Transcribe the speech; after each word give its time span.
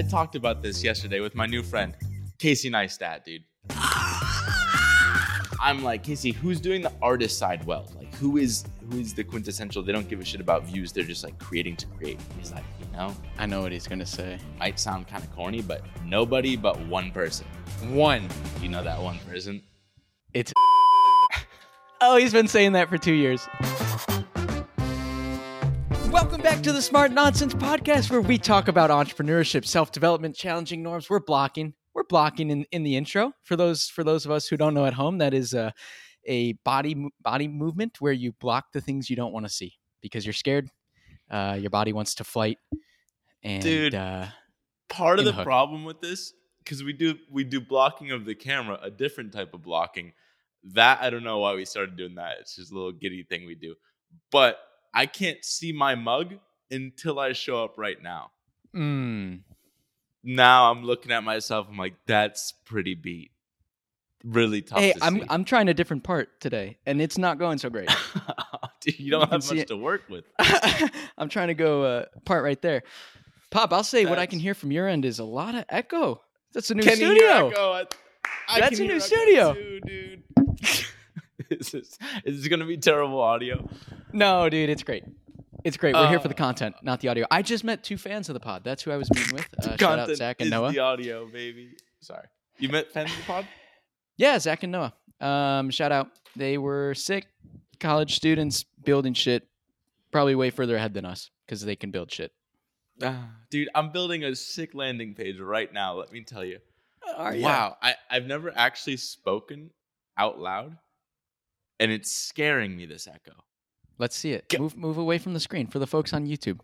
I 0.00 0.02
talked 0.02 0.34
about 0.34 0.62
this 0.62 0.82
yesterday 0.82 1.20
with 1.20 1.34
my 1.34 1.44
new 1.44 1.62
friend, 1.62 1.94
Casey 2.38 2.70
Neistat, 2.70 3.22
dude. 3.22 3.44
I'm 5.60 5.84
like, 5.84 6.02
Casey, 6.02 6.32
who's 6.32 6.58
doing 6.58 6.80
the 6.80 6.90
artist 7.02 7.36
side 7.36 7.66
well? 7.66 7.86
Like, 7.94 8.14
who 8.14 8.38
is 8.38 8.64
who 8.90 8.98
is 8.98 9.12
the 9.12 9.22
quintessential? 9.22 9.82
They 9.82 9.92
don't 9.92 10.08
give 10.08 10.18
a 10.18 10.24
shit 10.24 10.40
about 10.40 10.64
views. 10.64 10.90
They're 10.90 11.04
just 11.04 11.22
like 11.22 11.38
creating 11.38 11.76
to 11.76 11.86
create. 11.98 12.18
He's 12.38 12.50
like, 12.50 12.64
you 12.80 12.90
know, 12.96 13.14
I 13.36 13.44
know 13.44 13.60
what 13.60 13.72
he's 13.72 13.86
gonna 13.86 14.06
say. 14.06 14.38
might 14.58 14.80
sound 14.80 15.06
kind 15.06 15.22
of 15.22 15.30
corny, 15.32 15.60
but 15.60 15.82
nobody 16.06 16.56
but 16.56 16.80
one 16.86 17.10
person. 17.10 17.46
One. 17.90 18.26
You 18.62 18.70
know 18.70 18.82
that 18.82 19.02
one 19.02 19.18
person? 19.28 19.62
It's. 20.32 20.54
oh, 22.00 22.16
he's 22.16 22.32
been 22.32 22.48
saying 22.48 22.72
that 22.72 22.88
for 22.88 22.96
two 22.96 23.12
years. 23.12 23.46
Welcome 26.40 26.56
back 26.56 26.64
to 26.64 26.72
the 26.72 26.80
Smart 26.80 27.12
Nonsense 27.12 27.52
Podcast, 27.52 28.10
where 28.10 28.22
we 28.22 28.38
talk 28.38 28.68
about 28.68 28.88
entrepreneurship, 28.88 29.66
self-development, 29.66 30.34
challenging 30.34 30.82
norms. 30.82 31.10
We're 31.10 31.20
blocking. 31.20 31.74
We're 31.92 32.04
blocking 32.04 32.48
in, 32.48 32.64
in 32.72 32.82
the 32.82 32.96
intro 32.96 33.34
for 33.42 33.56
those 33.56 33.90
for 33.90 34.04
those 34.04 34.24
of 34.24 34.30
us 34.30 34.48
who 34.48 34.56
don't 34.56 34.72
know 34.72 34.86
at 34.86 34.94
home. 34.94 35.18
That 35.18 35.34
is 35.34 35.52
a 35.52 35.74
a 36.26 36.54
body 36.64 37.10
body 37.20 37.46
movement 37.46 38.00
where 38.00 38.14
you 38.14 38.32
block 38.32 38.72
the 38.72 38.80
things 38.80 39.10
you 39.10 39.16
don't 39.16 39.34
want 39.34 39.44
to 39.44 39.52
see 39.52 39.74
because 40.00 40.24
you're 40.24 40.32
scared. 40.32 40.70
Uh, 41.30 41.58
your 41.60 41.68
body 41.68 41.92
wants 41.92 42.14
to 42.14 42.24
fight. 42.24 42.56
And 43.42 43.62
Dude. 43.62 43.94
uh, 43.94 44.24
Part 44.88 45.18
of 45.18 45.26
the 45.26 45.32
the 45.32 45.36
hook. 45.36 45.44
problem 45.44 45.84
with 45.84 46.00
this, 46.00 46.32
because 46.64 46.82
we 46.82 46.94
do 46.94 47.18
we 47.30 47.44
do 47.44 47.60
blocking 47.60 48.12
of 48.12 48.24
the 48.24 48.34
camera, 48.34 48.78
a 48.82 48.90
different 48.90 49.34
type 49.34 49.52
of 49.52 49.60
blocking. 49.60 50.14
That 50.72 51.02
I 51.02 51.10
don't 51.10 51.22
know 51.22 51.40
why 51.40 51.54
we 51.54 51.66
started 51.66 51.98
doing 51.98 52.14
that. 52.14 52.38
It's 52.40 52.56
just 52.56 52.72
a 52.72 52.74
little 52.74 52.92
giddy 52.92 53.24
thing 53.24 53.44
we 53.44 53.56
do. 53.56 53.74
But 54.32 54.56
I 54.92 55.06
can't 55.06 55.44
see 55.44 55.72
my 55.72 55.94
mug 55.94 56.34
until 56.70 57.18
I 57.18 57.32
show 57.32 57.62
up 57.64 57.74
right 57.78 58.00
now. 58.02 58.30
mm, 58.74 59.40
Now 60.22 60.70
I'm 60.70 60.84
looking 60.84 61.12
at 61.12 61.24
myself. 61.24 61.66
I'm 61.70 61.76
like, 61.76 61.94
that's 62.06 62.52
pretty 62.64 62.94
beat. 62.94 63.30
Really 64.24 64.60
tough. 64.62 64.78
hey, 64.80 64.92
to 64.92 64.98
I'm 65.04 65.14
see. 65.20 65.24
I'm 65.30 65.44
trying 65.44 65.68
a 65.68 65.74
different 65.74 66.04
part 66.04 66.40
today, 66.40 66.76
and 66.84 67.00
it's 67.00 67.16
not 67.16 67.38
going 67.38 67.56
so 67.58 67.70
great. 67.70 67.88
Dude, 68.82 68.98
you 68.98 69.06
You 69.06 69.10
don't 69.12 69.22
can 69.30 69.40
have 69.40 69.48
much 69.48 69.58
it. 69.58 69.68
to 69.68 69.76
work 69.76 70.02
with. 70.10 70.24
I'm 71.18 71.28
trying 71.30 71.48
to 71.48 71.54
go 71.54 71.82
uh, 71.84 72.04
part 72.26 72.44
right 72.44 72.60
there. 72.60 72.82
Pop, 73.50 73.72
I'll 73.72 73.82
say 73.82 74.04
what 74.06 74.18
I 74.18 74.26
can 74.26 74.38
hear 74.38 74.52
from 74.54 74.70
your 74.72 74.86
end 74.86 75.04
is 75.06 75.18
a 75.20 75.24
lot 75.24 75.54
of 75.54 75.64
echo. 75.70 76.20
That's 76.52 76.70
a 76.70 76.74
new 76.74 76.82
Can 76.82 76.98
you 77.00 77.06
studio. 77.06 77.50
I, 77.72 77.86
I 78.48 78.60
That's 78.60 78.78
a 78.78 78.84
new 78.84 79.00
studio. 79.00 79.54
too, 79.54 79.80
dude. 79.86 80.22
is, 81.50 81.70
this, 81.70 81.98
is 82.24 82.38
this 82.42 82.48
gonna 82.48 82.66
be 82.66 82.76
terrible 82.76 83.20
audio? 83.20 83.68
No, 84.12 84.48
dude, 84.48 84.70
it's 84.70 84.82
great. 84.82 85.04
It's 85.64 85.76
great. 85.76 85.94
We're 85.94 86.08
here 86.08 86.20
for 86.20 86.28
the 86.28 86.34
Uh, 86.34 86.38
content, 86.38 86.74
not 86.82 87.00
the 87.00 87.08
audio. 87.08 87.26
I 87.30 87.42
just 87.42 87.64
met 87.64 87.84
two 87.84 87.98
fans 87.98 88.28
of 88.30 88.34
the 88.34 88.40
pod. 88.40 88.64
That's 88.64 88.82
who 88.82 88.90
I 88.92 88.96
was 88.96 89.10
meeting 89.14 89.34
with. 89.34 89.46
Uh, 89.58 89.62
shout 89.62 89.72
out 89.72 89.78
Content 89.98 90.18
Zach 90.18 90.36
and 90.40 90.46
is 90.46 90.50
Noah. 90.50 90.72
The 90.72 90.78
audio, 90.78 91.26
baby. 91.26 91.72
Sorry, 92.00 92.26
you 92.58 92.68
met 92.70 92.90
fans 92.92 93.10
of 93.10 93.16
the 93.18 93.24
pod. 93.24 93.46
Yeah, 94.16 94.38
Zach 94.38 94.62
and 94.62 94.72
Noah. 94.72 94.92
Um, 95.20 95.70
shout 95.70 95.92
out. 95.92 96.08
They 96.36 96.58
were 96.58 96.94
sick 96.94 97.26
college 97.78 98.14
students 98.14 98.64
building 98.84 99.14
shit, 99.14 99.48
probably 100.12 100.34
way 100.34 100.50
further 100.50 100.76
ahead 100.76 100.92
than 100.92 101.06
us 101.06 101.30
because 101.46 101.64
they 101.64 101.74
can 101.76 101.90
build 101.90 102.12
shit. 102.12 102.30
Ah, 103.02 103.30
dude, 103.50 103.70
I'm 103.74 103.92
building 103.92 104.24
a 104.24 104.36
sick 104.36 104.74
landing 104.74 105.14
page 105.14 105.38
right 105.40 105.72
now. 105.72 105.94
Let 105.94 106.12
me 106.12 106.22
tell 106.22 106.44
you. 106.44 106.58
Are 107.16 107.34
Wow, 107.34 107.76
I, 107.82 107.94
I've 108.10 108.26
never 108.26 108.52
actually 108.54 108.98
spoken 108.98 109.70
out 110.18 110.38
loud, 110.38 110.76
and 111.80 111.90
it's 111.90 112.12
scaring 112.12 112.76
me. 112.76 112.86
This 112.86 113.08
echo. 113.08 113.32
Let's 113.98 114.14
see 114.16 114.32
it. 114.32 114.48
Go. 114.48 114.58
Move 114.58 114.76
move 114.76 114.98
away 114.98 115.18
from 115.18 115.34
the 115.34 115.40
screen 115.40 115.66
for 115.66 115.80
the 115.80 115.86
folks 115.86 116.12
on 116.12 116.26
YouTube. 116.26 116.60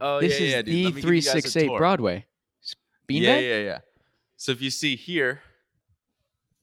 Oh 0.00 0.20
this 0.20 0.38
yeah, 0.38 0.46
is 0.46 0.52
yeah, 0.52 0.62
dude. 0.62 0.66
the 0.74 0.84
Let 0.84 0.94
me 0.94 1.00
give 1.02 1.10
you 1.14 1.20
guys 1.22 1.26
a 1.28 1.40
368. 1.40 1.78
Broadway. 1.78 2.26
Beanbag? 3.08 3.22
Yeah, 3.22 3.38
yeah, 3.38 3.58
yeah. 3.62 3.78
So 4.36 4.52
if 4.52 4.62
you 4.62 4.70
see 4.70 4.94
here, 4.96 5.40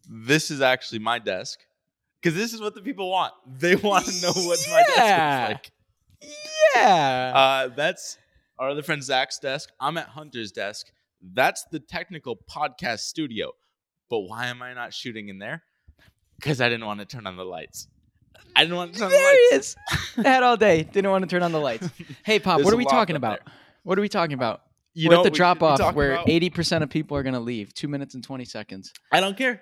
this 0.10 0.50
is 0.52 0.62
actually 0.62 1.00
my 1.00 1.20
desk. 1.20 1.60
Because 2.22 2.36
this 2.36 2.54
is 2.54 2.62
what 2.62 2.74
the 2.74 2.82
people 2.82 3.10
want. 3.12 3.34
They 3.60 3.76
want 3.76 4.06
to 4.06 4.22
know 4.22 4.32
what 4.34 4.60
my 4.70 4.84
Yeah. 4.96 5.48
desk 5.54 5.70
looks 6.22 6.32
Yeah. 6.76 7.32
like. 7.34 7.72
Uh, 7.72 7.76
that's 7.76 8.18
our 8.60 8.70
other 8.70 8.82
friend 8.84 9.04
Zach's 9.04 9.40
desk. 9.40 9.70
I'm 9.80 9.98
at 9.98 10.08
Hunter's 10.08 10.52
desk. 10.52 10.88
That's 11.22 11.66
the 11.72 11.80
technical 11.80 12.38
podcast 12.50 13.00
studio. 13.00 13.52
But 14.10 14.20
why 14.22 14.48
am 14.48 14.62
I 14.62 14.74
not 14.74 14.94
shooting 14.94 15.30
in 15.30 15.38
there? 15.40 15.64
Because 16.38 16.62
I 16.62 16.70
didn't 16.70 16.86
want 16.86 17.00
to 17.00 17.06
turn 17.06 17.28
on 17.28 17.36
the 17.36 17.46
lights. 17.46 17.88
I 18.56 18.64
didn't 18.64 18.76
want 18.78 18.94
to 18.94 19.00
turn 19.00 19.06
on 19.06 19.12
the 19.12 19.18
there 19.18 19.34
he 19.50 19.56
lights. 19.56 19.76
is. 20.18 20.26
Had 20.26 20.44
all 20.44 20.58
day. 20.58 20.84
Didn't 20.84 21.12
want 21.12 21.24
to 21.24 21.30
turn 21.30 21.44
on 21.44 21.52
the 21.52 21.60
lights. 21.60 21.88
Hey, 22.24 22.40
Pop, 22.40 22.58
There's 22.58 22.66
what 22.66 22.74
are 22.74 22.78
we 22.78 22.86
talking 22.86 23.16
about? 23.16 23.40
there. 23.46 23.54
What 23.84 23.98
are 23.98 24.02
we 24.02 24.10
talking 24.10 24.34
about? 24.34 24.62
You 24.94 25.10
We're 25.10 25.16
know 25.16 25.22
at 25.22 25.24
the 25.24 25.30
what 25.30 25.34
we 25.34 25.38
should 25.38 25.54
be 25.54 25.60
drop 25.60 25.64
off 25.82 25.96
where 25.96 26.18
80% 26.18 26.82
of 26.82 26.90
people 26.90 27.16
are 27.18 27.24
going 27.24 27.36
to 27.36 27.40
leave. 27.40 27.72
Two 27.74 27.88
minutes 27.88 28.16
and 28.16 28.24
20 28.24 28.46
seconds. 28.46 28.94
I 29.12 29.20
don't 29.20 29.38
care. 29.38 29.62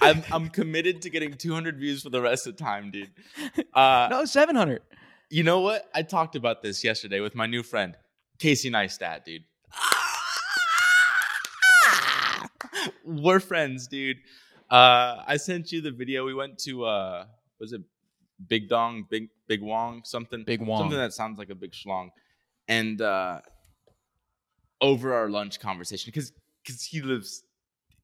I'm, 0.00 0.22
I'm 0.32 0.48
committed 0.48 1.02
to 1.02 1.10
getting 1.10 1.34
200 1.34 1.76
views 1.78 2.02
for 2.04 2.10
the 2.10 2.22
rest 2.22 2.46
of 2.46 2.56
the 2.56 2.62
time, 2.62 2.90
dude. 2.92 3.10
Uh, 3.74 4.06
No, 4.10 4.24
700. 4.24 4.80
You 5.28 5.42
know 5.42 5.60
what? 5.60 5.90
I 5.94 6.02
talked 6.02 6.36
about 6.36 6.62
this 6.62 6.84
yesterday 6.84 7.18
with 7.20 7.34
my 7.34 7.46
new 7.46 7.62
friend, 7.64 7.96
Casey 8.38 8.70
Neistat, 8.70 9.24
dude. 9.24 9.42
We're 13.04 13.40
friends, 13.40 13.86
dude. 13.88 14.18
Uh, 14.70 15.22
I 15.26 15.36
sent 15.36 15.72
you 15.72 15.80
the 15.80 15.92
video. 15.92 16.24
We 16.24 16.34
went 16.34 16.58
to 16.60 16.84
uh, 16.84 17.26
was 17.60 17.72
it 17.72 17.82
Big 18.48 18.68
Dong, 18.68 19.06
Big 19.08 19.28
Big 19.46 19.62
Wong, 19.62 20.02
something, 20.04 20.44
Big 20.44 20.60
Wong. 20.60 20.80
something 20.80 20.98
that 20.98 21.12
sounds 21.12 21.38
like 21.38 21.50
a 21.50 21.54
big 21.54 21.72
schlong, 21.72 22.10
and 22.68 23.00
uh, 23.00 23.40
over 24.80 25.14
our 25.14 25.28
lunch 25.28 25.60
conversation, 25.60 26.10
because 26.12 26.32
because 26.64 26.82
he 26.82 27.00
lives, 27.00 27.44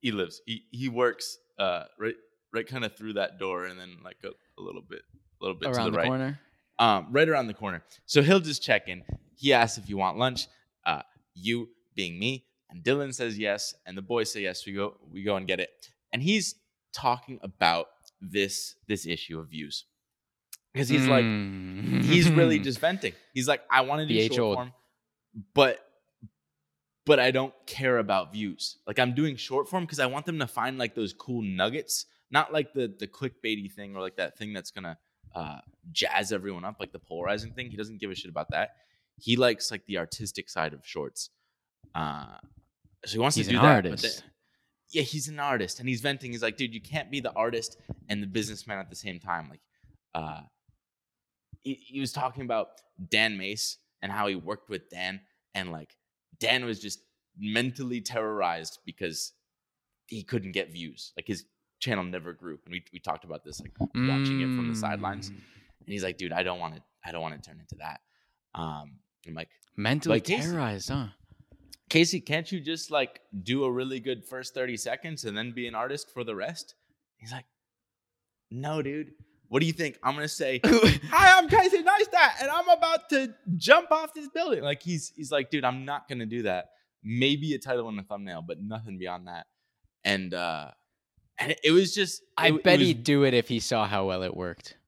he 0.01 0.13
lives, 0.13 0.41
he 0.47 0.65
he 0.71 0.89
works 0.89 1.39
uh, 1.59 1.85
right 1.99 2.15
right 2.53 2.67
kind 2.67 2.85
of 2.85 2.97
through 2.97 3.15
that 3.15 3.39
door, 3.39 3.67
and 3.67 3.79
then 3.79 3.97
like 4.05 4.19
a, 4.25 4.29
a 4.29 4.63
little 4.63 4.83
bit, 4.83 5.03
a 5.41 5.45
little 5.45 5.59
bit 5.59 5.69
Around 5.69 5.79
to 5.79 5.85
the, 5.85 5.91
the, 5.91 5.97
right 5.97 6.07
corner. 6.07 6.41
um, 6.79 7.09
right 7.11 7.29
around 7.29 7.47
the 7.49 7.55
corner. 7.55 7.83
So 8.07 8.23
he'll 8.23 8.41
just 8.41 8.63
check 8.63 8.89
in. 8.89 9.03
He 9.35 9.53
asks 9.53 9.79
if 9.79 9.89
you 9.89 9.97
want 9.97 10.17
lunch. 10.17 10.47
Uh, 10.87 11.03
you 11.35 11.69
being 11.95 12.19
me, 12.19 12.45
and 12.71 12.83
Dylan 12.83 13.15
says 13.15 13.39
yes, 13.39 13.75
and 13.87 13.97
the 13.97 14.03
boys 14.03 14.33
say 14.33 14.43
yes. 14.43 14.65
We 14.67 14.73
go, 14.73 14.97
we 15.11 15.23
go 15.23 15.37
and 15.37 15.47
get 15.47 15.61
it. 15.61 15.91
And 16.13 16.23
he's 16.23 16.55
talking 16.95 17.39
about 17.43 17.87
this 18.21 18.75
this 18.89 19.07
issue 19.07 19.39
of 19.39 19.49
views 19.49 19.85
because 20.73 20.89
he's 20.89 21.07
like, 21.07 21.25
Mm. 21.25 22.05
he's 22.05 22.31
really 22.31 22.59
just 22.59 22.79
venting. 22.79 23.13
He's 23.35 23.49
like, 23.49 23.63
I 23.71 23.81
want 23.83 24.01
to 24.01 24.07
do 24.07 24.21
short 24.29 24.41
old. 24.41 24.57
form, 24.57 24.73
but 25.55 25.79
but 27.05 27.19
I 27.19 27.31
don't 27.31 27.53
care 27.67 27.99
about 27.99 28.33
views. 28.33 28.79
Like 28.87 28.99
I'm 28.99 29.15
doing 29.15 29.37
short 29.37 29.69
form 29.69 29.85
because 29.85 29.99
I 29.99 30.07
want 30.07 30.27
them 30.27 30.39
to 30.39 30.47
find 30.47 30.79
like 30.79 30.95
those 30.95 31.13
cool 31.13 31.43
nuggets, 31.43 32.07
not 32.31 32.53
like 32.53 32.73
the 32.75 32.95
the 32.99 33.07
clickbaity 33.07 33.73
thing 33.73 33.97
or 33.97 34.01
like 34.03 34.17
that 34.17 34.39
thing 34.39 34.53
that's 34.53 34.71
gonna 34.71 34.99
uh, 35.35 35.59
jazz 35.91 36.31
everyone 36.33 36.65
up, 36.65 36.77
like 36.79 36.93
the 36.93 36.99
polarizing 36.99 37.53
thing. 37.55 37.71
He 37.71 37.77
doesn't 37.77 38.01
give 38.01 38.11
a 38.11 38.15
shit 38.15 38.31
about 38.31 38.51
that. 38.51 38.71
He 39.19 39.37
likes 39.37 39.71
like 39.71 39.85
the 39.87 39.99
artistic 39.99 40.49
side 40.49 40.73
of 40.75 40.87
shorts. 40.87 41.31
Uh, 41.95 42.37
so 43.05 43.13
he 43.15 43.19
wants 43.19 43.37
He's 43.37 43.47
to 43.47 43.53
do 43.53 43.59
that. 43.59 43.65
artist. 43.87 44.23
Yeah, 44.93 45.03
he's 45.03 45.29
an 45.29 45.41
artist, 45.41 45.81
and 45.81 45.89
he's 45.89 46.01
venting. 46.01 46.33
He's 46.33 46.43
like, 46.43 46.57
dude, 46.57 46.75
you 46.75 46.81
can't 46.81 47.11
be 47.11 47.21
the 47.21 47.33
artist 47.33 47.79
and 48.09 48.23
the 48.23 48.27
businessman 48.27 48.79
at 48.79 48.91
the 48.91 48.97
same 48.97 49.19
time. 49.19 49.49
Like, 49.49 49.61
uh, 50.15 50.43
he, 51.61 51.75
he 51.75 52.01
was 52.01 52.13
talking 52.13 52.43
about 52.45 52.69
Dan 53.09 53.39
Mace 53.39 53.79
and 54.03 54.13
how 54.13 54.27
he 54.27 54.35
worked 54.35 54.69
with 54.69 54.91
Dan, 54.91 55.21
and 55.55 55.73
like 55.73 55.97
Dan 56.39 56.65
was 56.65 56.79
just 56.79 57.01
mentally 57.39 58.01
terrorized 58.01 58.79
because 58.85 59.33
he 60.07 60.23
couldn't 60.23 60.53
get 60.53 60.73
views. 60.73 61.13
Like 61.17 61.27
his 61.27 61.45
channel 61.81 62.05
never 62.05 62.35
grew, 62.35 62.59
and 62.67 62.73
we 62.73 62.85
we 62.93 62.99
talked 62.99 63.25
about 63.25 63.45
this 63.45 63.61
like 63.61 63.73
watching 63.81 64.41
it 64.41 64.55
from 64.57 64.69
the 64.69 64.77
sidelines. 64.77 65.31
Mm. 65.31 65.35
And 65.35 65.89
he's 65.93 66.05
like, 66.05 66.19
dude, 66.19 66.33
I 66.33 66.43
don't 66.43 66.61
want 66.61 66.77
to, 66.77 66.83
I 67.05 67.11
don't 67.11 67.23
want 67.23 67.43
to 67.43 67.51
turn 67.51 67.59
into 67.59 67.77
that. 67.77 68.01
Um, 68.55 68.99
I'm 69.27 69.35
like, 69.35 69.49
Mentally 69.77 70.21
terrorized, 70.21 70.91
huh? 70.91 71.07
Casey, 71.93 72.21
can't 72.21 72.51
you 72.51 72.59
just 72.59 72.91
like 72.91 73.21
do 73.43 73.65
a 73.65 73.71
really 73.71 74.01
good 74.01 74.25
first 74.25 74.55
30 74.55 74.79
seconds 74.79 75.27
and 75.27 75.37
then 75.37 75.53
be 75.53 75.67
an 75.67 75.75
artist 75.75 76.09
for 76.11 76.25
the 76.25 76.35
rest? 76.35 76.75
He's 77.19 77.31
like, 77.31 77.45
no, 78.51 78.81
dude. 78.81 79.13
What 79.49 79.61
do 79.61 79.67
you 79.67 79.75
think? 79.75 79.99
I'm 80.03 80.15
gonna 80.15 80.27
say, 80.27 80.59
hi, 80.65 81.39
I'm 81.39 81.51
Casey 81.51 81.83
Neistat, 81.83 82.41
and 82.41 82.51
I'm 82.51 82.67
about 82.71 83.11
to 83.11 83.35
jump 83.59 83.93
off 83.93 84.15
this 84.15 84.27
building. 84.29 84.63
Like 84.63 84.83
he's 84.83 85.13
he's 85.15 85.31
like, 85.31 85.51
dude, 85.51 85.67
I'm 85.67 85.85
not 85.85 86.09
gonna 86.09 86.25
do 86.25 86.45
that. 86.45 86.71
Maybe 87.05 87.53
a 87.53 87.59
title 87.59 87.91
and 87.91 88.01
a 88.01 88.03
thumbnail, 88.03 88.41
but 88.41 88.63
nothing 88.63 88.97
beyond 88.97 89.29
that. 89.29 89.45
And 90.03 90.33
uh 90.33 90.71
and 91.39 91.55
it, 91.63 91.73
was 91.73 91.95
just 91.95 92.23
I 92.39 92.49
it- 92.49 92.55
it 92.55 92.63
bet 92.65 92.79
was- 92.79 92.89
he'd 92.89 93.05
do 93.05 93.25
it 93.25 93.35
if 93.35 93.49
he 93.49 93.61
saw 93.61 93.87
how 93.87 94.07
well 94.07 94.23
it 94.23 94.35
worked. 94.35 94.79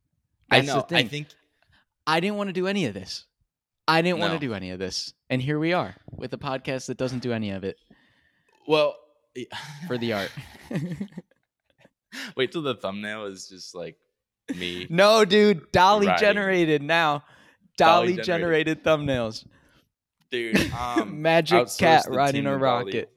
I 0.51 0.61
That's 0.63 0.73
the 0.89 0.95
know. 0.95 0.99
I 0.99 1.05
think 1.05 1.27
I 2.07 2.21
didn't 2.21 2.37
want 2.39 2.49
to 2.49 2.55
do 2.55 2.67
any 2.67 2.87
of 2.87 2.95
this. 2.95 3.27
I 3.87 4.01
didn't 4.03 4.19
want 4.21 4.33
to 4.33 4.39
do 4.39 4.55
any 4.55 4.71
of 4.71 4.79
this. 4.79 5.13
And 5.31 5.43
here 5.43 5.59
we 5.59 5.73
are 5.73 5.95
with 6.11 6.33
a 6.33 6.39
podcast 6.39 6.87
that 6.87 6.97
doesn't 6.97 7.21
do 7.21 7.33
any 7.33 7.51
of 7.51 7.65
it 7.65 7.77
well 8.67 8.97
for 9.87 9.99
the 9.99 10.13
art. 10.13 10.31
Wait 12.37 12.53
till 12.53 12.63
the 12.63 12.75
thumbnail 12.77 13.25
is 13.27 13.49
just 13.49 13.75
like 13.75 13.97
me. 14.57 14.87
no, 14.91 15.25
dude, 15.25 15.71
DALL-E 15.73 16.07
Right. 16.07 16.19
generated 16.19 16.83
now. 16.83 17.25
DALL-E, 17.77 18.15
DALL-E 18.17 18.23
generated 18.25 18.85
thumbnails. 18.85 19.45
dude. 20.31 20.57
Um, 20.73 21.21
Magic 21.21 21.67
cat 21.79 22.07
riding 22.09 22.47
a 22.47 22.57
rocket. 22.57 23.11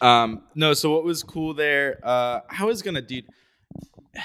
Um, 0.00 0.42
no, 0.54 0.74
so 0.74 0.92
what 0.92 1.04
was 1.04 1.22
cool 1.22 1.54
there? 1.54 1.98
Uh, 2.02 2.40
I 2.58 2.64
was 2.64 2.82
gonna, 2.82 3.02
dude. 3.02 3.26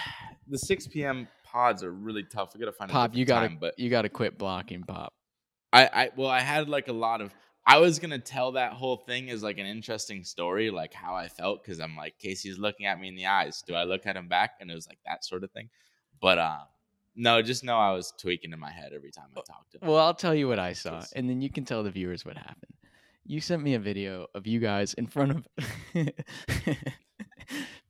The 0.50 0.58
6 0.58 0.88
p.m. 0.88 1.28
pods 1.44 1.84
are 1.84 1.92
really 1.92 2.24
tough. 2.24 2.54
We 2.54 2.60
gotta 2.62 2.72
find 2.72 2.90
a 2.90 2.94
Pop, 2.94 3.14
you 3.14 3.26
gotta 3.26 3.50
time, 3.50 3.58
but 3.60 3.78
you 3.78 3.90
gotta 3.90 4.08
quit 4.08 4.38
blocking, 4.38 4.82
Pop. 4.84 5.14
I, 5.78 5.90
I, 5.94 6.10
well, 6.16 6.30
I 6.30 6.40
had 6.40 6.70
like 6.70 6.88
a 6.88 6.94
lot 6.94 7.22
of. 7.22 7.34
I 7.66 7.80
was 7.80 8.00
gonna 8.00 8.18
tell 8.18 8.54
that 8.54 8.74
whole 8.74 8.98
thing 8.98 9.30
as 9.30 9.44
like 9.44 9.58
an 9.58 9.66
interesting 9.66 10.24
story, 10.24 10.72
like 10.72 10.94
how 10.94 11.16
I 11.16 11.28
felt, 11.28 11.64
because 11.64 11.80
I'm 11.80 11.96
like 11.96 12.18
Casey's 12.18 12.58
looking 12.58 12.86
at 12.86 13.00
me 13.00 13.10
in 13.10 13.16
the 13.16 13.28
eyes. 13.28 13.62
Do 13.62 13.76
I 13.76 13.84
look 13.84 14.06
at 14.06 14.16
him 14.16 14.28
back? 14.28 14.52
And 14.60 14.72
it 14.72 14.74
was 14.74 14.88
like 14.88 15.00
that 15.06 15.24
sort 15.24 15.44
of 15.44 15.52
thing. 15.52 15.70
But 16.22 16.40
uh, 16.40 16.60
no, 17.16 17.42
just 17.42 17.64
know 17.64 17.78
I 17.78 17.92
was 17.92 18.14
tweaking 18.18 18.54
in 18.54 18.60
my 18.60 18.72
head 18.72 18.92
every 18.96 19.12
time 19.12 19.26
I 19.34 19.42
talked 19.42 19.72
to 19.74 19.78
him. 19.78 19.88
Well, 19.88 19.98
I'll 19.98 20.14
tell 20.14 20.34
you 20.34 20.48
what 20.48 20.60
I 20.60 20.74
saw, 20.74 21.04
and 21.16 21.30
then 21.30 21.42
you 21.42 21.50
can 21.52 21.66
tell 21.66 21.84
the 21.84 21.92
viewers 21.92 22.26
what 22.26 22.38
happened. 22.38 22.74
You 23.26 23.42
sent 23.42 23.62
me 23.62 23.74
a 23.76 23.80
video 23.80 24.28
of 24.34 24.48
you 24.48 24.60
guys 24.60 24.94
in 24.94 25.06
front 25.06 25.32
of 25.32 25.48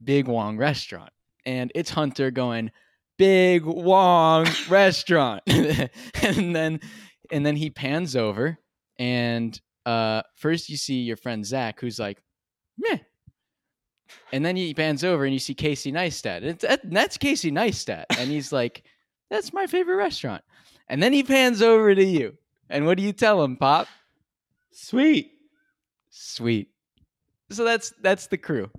Big 0.04 0.28
Wong 0.28 0.58
Restaurant, 0.58 1.12
and 1.46 1.72
it's 1.76 1.92
Hunter 1.92 2.32
going, 2.32 2.72
"Big 3.18 3.64
Wong 3.64 4.48
Restaurant," 4.68 5.44
and 5.48 6.56
then 6.56 6.80
and 7.32 7.46
then 7.46 7.56
he 7.56 7.70
pans 7.70 8.16
over, 8.16 8.58
and 9.00 9.60
uh, 9.86 10.22
first 10.36 10.70
you 10.70 10.78
see 10.78 11.02
your 11.02 11.18
friend 11.18 11.46
Zach, 11.46 11.80
who's 11.80 12.00
like, 12.00 12.22
"Meh," 12.78 13.00
and 14.32 14.46
then 14.46 14.56
he 14.56 14.74
pans 14.74 15.04
over 15.04 15.26
and 15.26 15.34
you 15.34 15.40
see 15.40 15.54
Casey 15.54 15.92
Neistat. 15.92 16.44
It's, 16.44 16.64
that, 16.64 16.82
that's 16.90 17.18
Casey 17.18 17.52
Neistat, 17.52 18.06
and 18.18 18.30
he's 18.30 18.52
like, 18.52 18.84
"That's 19.30 19.54
my 19.54 19.68
favorite 19.68 19.96
restaurant." 19.98 20.44
And 20.90 21.02
then 21.04 21.12
he 21.14 21.22
pans 21.24 21.62
over 21.62 21.94
to 21.94 22.04
you. 22.04 22.38
And 22.70 22.86
what 22.86 22.98
do 22.98 23.04
you 23.04 23.12
tell 23.14 23.44
him, 23.44 23.58
Pop? 23.58 23.88
Sweet, 24.72 25.32
Sweet. 26.10 26.70
So 27.50 27.64
that's 27.64 27.94
that's 28.02 28.28
the 28.28 28.38
crew. 28.38 28.70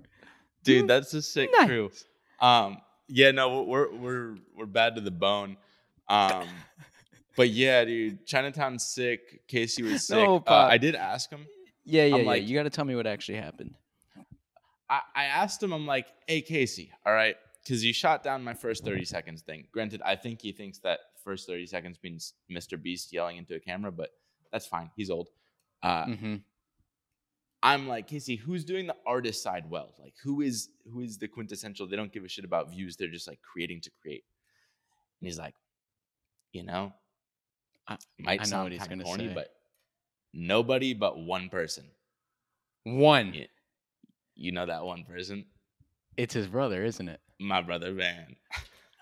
dude. 0.63 0.87
That's 0.87 1.13
a 1.13 1.21
sick 1.21 1.49
Nice. 1.57 1.67
crew. 1.67 1.91
Um, 2.39 2.77
yeah, 3.07 3.31
no, 3.31 3.63
we're 3.63 3.91
we're 3.95 4.35
we're 4.55 4.65
bad 4.67 4.95
to 4.95 5.01
the 5.01 5.11
bone. 5.11 5.57
Um, 6.07 6.47
but 7.39 7.51
yeah, 7.51 7.85
dude, 7.85 8.25
Chinatown's 8.25 8.83
sick. 8.85 9.47
Casey 9.47 9.81
was 9.81 10.05
sick. 10.07 10.17
No, 10.17 10.43
uh, 10.45 10.67
I 10.69 10.77
did 10.77 10.93
ask 10.93 11.29
him. 11.29 11.47
Yeah, 11.85 12.03
yeah, 12.03 12.15
I'm 12.15 12.21
yeah. 12.23 12.27
like- 12.27 12.45
you 12.45 12.53
got 12.53 12.63
to 12.63 12.69
tell 12.69 12.83
me 12.83 12.97
what 12.97 13.07
actually 13.07 13.37
happened. 13.37 13.75
I, 14.89 14.99
I 15.15 15.23
asked 15.23 15.63
him, 15.63 15.71
I'm 15.71 15.87
like, 15.87 16.07
hey, 16.27 16.41
Casey, 16.41 16.91
all 17.05 17.13
right, 17.13 17.37
because 17.63 17.81
you 17.85 17.93
shot 17.93 18.23
down 18.23 18.43
my 18.43 18.53
first 18.53 18.83
30 18.83 19.05
seconds 19.05 19.41
thing. 19.41 19.67
Granted, 19.71 20.01
I 20.03 20.17
think 20.17 20.41
he 20.41 20.51
thinks 20.51 20.79
that 20.79 20.99
first 21.23 21.47
30 21.47 21.65
seconds 21.67 21.97
means 22.03 22.33
Mr. 22.51 22.81
Beast 22.81 23.13
yelling 23.13 23.37
into 23.37 23.55
a 23.55 23.59
camera, 23.61 23.93
but 23.93 24.09
that's 24.51 24.65
fine. 24.67 24.91
He's 24.97 25.09
old. 25.09 25.29
Uh, 25.81 26.07
hmm 26.07 26.35
I'm 27.63 27.87
like, 27.87 28.07
Casey, 28.07 28.35
who's 28.35 28.65
doing 28.65 28.85
the 28.85 28.95
artist 29.05 29.41
side 29.41 29.69
well? 29.69 29.93
Like, 29.97 30.15
who 30.23 30.41
is 30.41 30.69
who 30.91 31.01
is 31.01 31.17
the 31.17 31.27
quintessential? 31.29 31.87
They 31.87 31.95
don't 31.97 32.11
give 32.11 32.23
a 32.25 32.29
shit 32.29 32.45
about 32.45 32.71
views. 32.71 32.95
They're 32.97 33.09
just 33.09 33.27
like 33.27 33.39
creating 33.41 33.81
to 33.81 33.91
create. 34.01 34.23
And 35.19 35.27
he's 35.27 35.37
like, 35.37 35.55
you 36.53 36.63
know, 36.63 36.93
I- 37.89 37.97
might 38.19 38.41
I 38.41 38.45
know 38.45 38.63
what 38.63 38.71
he's 38.71 38.81
kinda 38.81 38.95
gonna 38.95 39.03
corny, 39.03 39.27
say. 39.29 39.33
but 39.33 39.53
nobody 40.33 40.93
but 40.93 41.17
one 41.17 41.49
person. 41.49 41.85
One. 42.83 43.33
Yeah. 43.33 43.45
You 44.35 44.51
know 44.53 44.65
that 44.65 44.85
one 44.85 45.03
person? 45.03 45.45
It's 46.17 46.33
his 46.33 46.47
brother, 46.47 46.83
isn't 46.85 47.07
it? 47.09 47.19
My 47.39 47.61
brother 47.61 47.93
Van. 47.93 48.35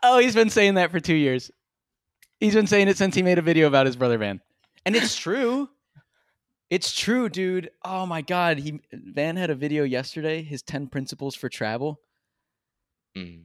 Oh, 0.03 0.19
he's 0.19 0.35
been 0.35 0.49
saying 0.49 0.75
that 0.75 0.91
for 0.91 0.99
two 0.99 1.15
years. 1.15 1.51
He's 2.39 2.53
been 2.53 2.67
saying 2.67 2.87
it 2.87 2.97
since 2.97 3.15
he 3.15 3.23
made 3.23 3.37
a 3.39 3.41
video 3.41 3.67
about 3.67 3.85
his 3.87 3.95
brother 3.95 4.17
Van, 4.17 4.41
and 4.85 4.95
it's 4.95 5.15
true. 5.25 5.69
It's 6.69 6.91
true, 6.93 7.29
dude. 7.29 7.71
Oh 7.83 8.05
my 8.05 8.21
god, 8.21 8.59
he 8.59 8.79
Van 8.93 9.37
had 9.37 9.49
a 9.49 9.55
video 9.55 9.83
yesterday. 9.83 10.43
His 10.43 10.61
ten 10.61 10.87
principles 10.87 11.33
for 11.35 11.49
travel. 11.49 11.99
Mm. 13.17 13.43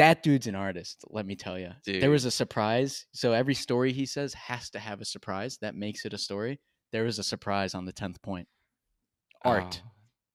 That 0.00 0.22
dude's 0.22 0.46
an 0.46 0.54
artist. 0.54 1.04
Let 1.10 1.26
me 1.26 1.36
tell 1.36 1.58
you. 1.58 1.72
There 1.84 2.10
was 2.10 2.24
a 2.24 2.30
surprise. 2.30 3.04
So 3.12 3.32
every 3.32 3.52
story 3.52 3.92
he 3.92 4.06
says 4.06 4.32
has 4.32 4.70
to 4.70 4.78
have 4.78 5.02
a 5.02 5.04
surprise. 5.04 5.58
That 5.60 5.74
makes 5.74 6.06
it 6.06 6.14
a 6.14 6.18
story. 6.18 6.58
There 6.90 7.04
was 7.04 7.18
a 7.18 7.22
surprise 7.22 7.74
on 7.74 7.84
the 7.84 7.92
tenth 7.92 8.22
point. 8.22 8.48
Art. 9.44 9.82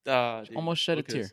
Oh, 0.06 0.12
uh, 0.12 0.45
Almost 0.56 0.83
shed 0.83 0.94
a 0.94 0.97
look 0.97 1.07
tear. 1.07 1.29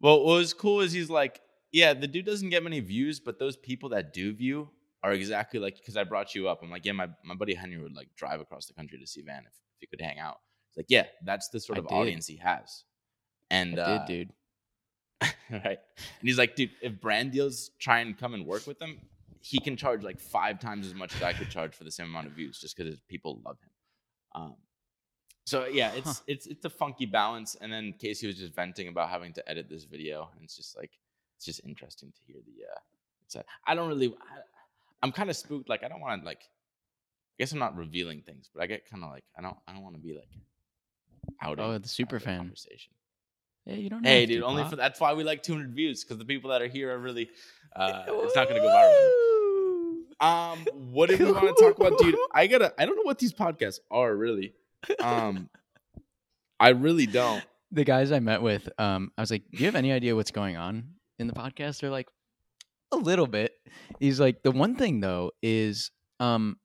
Well, 0.00 0.24
what 0.24 0.34
was 0.34 0.52
cool 0.52 0.80
is 0.80 0.90
he's 0.90 1.08
like, 1.10 1.40
yeah, 1.70 1.94
the 1.94 2.08
dude 2.08 2.26
doesn't 2.26 2.50
get 2.50 2.64
many 2.64 2.80
views, 2.80 3.20
but 3.20 3.38
those 3.38 3.56
people 3.56 3.90
that 3.90 4.12
do 4.12 4.34
view 4.34 4.68
are 5.04 5.12
exactly 5.12 5.60
like 5.60 5.76
because 5.76 5.96
I 5.96 6.02
brought 6.02 6.34
you 6.34 6.48
up. 6.48 6.60
I'm 6.64 6.70
like, 6.70 6.84
yeah, 6.84 6.92
my, 6.92 7.06
my 7.24 7.36
buddy 7.36 7.54
Henry 7.54 7.78
would 7.78 7.94
like 7.94 8.08
drive 8.16 8.40
across 8.40 8.66
the 8.66 8.74
country 8.74 8.98
to 8.98 9.06
see 9.06 9.22
Van 9.22 9.44
if, 9.46 9.52
if 9.52 9.78
he 9.78 9.86
could 9.86 10.00
hang 10.00 10.18
out. 10.18 10.38
It's 10.70 10.76
like, 10.76 10.86
yeah, 10.88 11.04
that's 11.24 11.50
the 11.50 11.60
sort 11.60 11.78
I 11.78 11.82
of 11.82 11.88
did. 11.88 11.94
audience 11.94 12.26
he 12.26 12.36
has. 12.38 12.82
And 13.48 13.78
I 13.78 13.82
uh, 13.82 13.98
did, 13.98 14.26
dude. 14.26 14.32
right. 15.50 15.78
And 15.78 16.22
he's 16.28 16.38
like, 16.38 16.56
dude, 16.56 16.70
if 16.82 17.00
brand 17.00 17.32
deals 17.32 17.70
try 17.78 18.00
and 18.00 18.16
come 18.18 18.34
and 18.34 18.44
work 18.46 18.66
with 18.66 18.80
him, 18.80 18.98
he 19.40 19.58
can 19.60 19.76
charge 19.76 20.02
like 20.02 20.18
five 20.20 20.58
times 20.60 20.86
as 20.86 20.94
much 20.94 21.14
as 21.14 21.22
I 21.22 21.32
could 21.32 21.48
charge 21.50 21.74
for 21.74 21.84
the 21.84 21.90
same 21.90 22.06
amount 22.06 22.26
of 22.26 22.32
views 22.32 22.58
just 22.60 22.76
because 22.76 22.98
people 23.08 23.40
love 23.44 23.56
him. 23.62 23.70
Um, 24.42 24.54
so 25.46 25.66
yeah, 25.66 25.92
it's 25.92 26.18
Huh. 26.18 26.24
it's 26.26 26.46
it's 26.46 26.64
a 26.64 26.70
funky 26.70 27.06
balance. 27.06 27.54
And 27.60 27.72
then 27.72 27.94
Casey 27.98 28.26
was 28.26 28.36
just 28.36 28.54
venting 28.54 28.88
about 28.88 29.08
having 29.08 29.32
to 29.34 29.48
edit 29.48 29.68
this 29.70 29.84
video, 29.84 30.28
and 30.34 30.42
it's 30.44 30.56
just 30.56 30.76
like 30.76 30.90
it's 31.36 31.44
just 31.46 31.60
interesting 31.64 32.12
to 32.12 32.20
hear 32.26 32.40
the. 32.44 32.64
uh 32.64 32.78
It's 33.24 33.36
a, 33.36 33.44
I 33.66 33.74
don't 33.74 33.88
really. 33.88 34.08
I, 34.08 34.40
I'm 35.02 35.12
kind 35.12 35.30
of 35.30 35.36
spooked. 35.36 35.68
Like 35.68 35.84
I 35.84 35.88
don't 35.88 36.00
want 36.00 36.20
to 36.22 36.26
like. 36.26 36.40
I 36.40 37.42
guess 37.42 37.52
I'm 37.52 37.58
not 37.60 37.76
revealing 37.76 38.22
things, 38.22 38.50
but 38.52 38.62
I 38.62 38.66
get 38.66 38.88
kind 38.90 39.04
of 39.04 39.10
like 39.10 39.24
I 39.38 39.42
don't 39.42 39.56
I 39.68 39.72
don't 39.72 39.82
want 39.82 39.94
to 39.94 40.02
be 40.02 40.14
like. 40.14 40.28
Outing 41.42 41.64
Oh, 41.64 41.78
the 41.78 41.88
super 41.88 42.16
out 42.16 42.22
fan. 42.22 42.38
conversation. 42.38 42.92
Hey, 43.66 43.80
you 43.80 43.90
don't. 43.90 44.04
Hey, 44.04 44.20
have 44.20 44.28
to, 44.28 44.34
dude, 44.36 44.44
only 44.44 44.62
Pop. 44.62 44.70
for 44.70 44.76
that's 44.76 45.00
why 45.00 45.12
we 45.14 45.24
like 45.24 45.42
200 45.42 45.74
views 45.74 46.04
because 46.04 46.18
the 46.18 46.24
people 46.24 46.50
that 46.50 46.62
are 46.62 46.68
here 46.68 46.92
are 46.94 46.98
really. 46.98 47.28
Uh, 47.74 48.04
it's 48.06 48.36
not 48.36 48.48
gonna 48.48 48.60
go 48.60 48.68
viral. 48.68 49.12
Um, 50.18 50.60
what 50.92 51.10
did 51.10 51.20
we 51.20 51.30
want 51.30 51.54
to 51.54 51.62
talk 51.62 51.78
about, 51.78 51.98
dude? 51.98 52.16
I 52.32 52.46
gotta. 52.46 52.72
I 52.80 52.86
don't 52.86 52.96
know 52.96 53.02
what 53.02 53.18
these 53.18 53.34
podcasts 53.34 53.80
are 53.90 54.16
really. 54.16 54.54
Um, 54.98 55.50
I 56.58 56.70
really 56.70 57.04
don't. 57.04 57.44
the 57.70 57.84
guys 57.84 58.12
I 58.12 58.20
met 58.20 58.40
with, 58.40 58.66
um, 58.78 59.12
I 59.18 59.20
was 59.20 59.30
like, 59.30 59.42
"Do 59.52 59.58
you 59.58 59.66
have 59.66 59.74
any 59.74 59.92
idea 59.92 60.16
what's 60.16 60.30
going 60.30 60.56
on 60.56 60.84
in 61.18 61.26
the 61.26 61.34
podcast?" 61.34 61.80
They're 61.80 61.90
like, 61.90 62.08
"A 62.92 62.96
little 62.96 63.26
bit." 63.26 63.52
He's 64.00 64.18
like, 64.18 64.42
"The 64.42 64.52
one 64.52 64.74
thing 64.76 65.00
though 65.00 65.32
is, 65.42 65.90
um, 66.18 66.56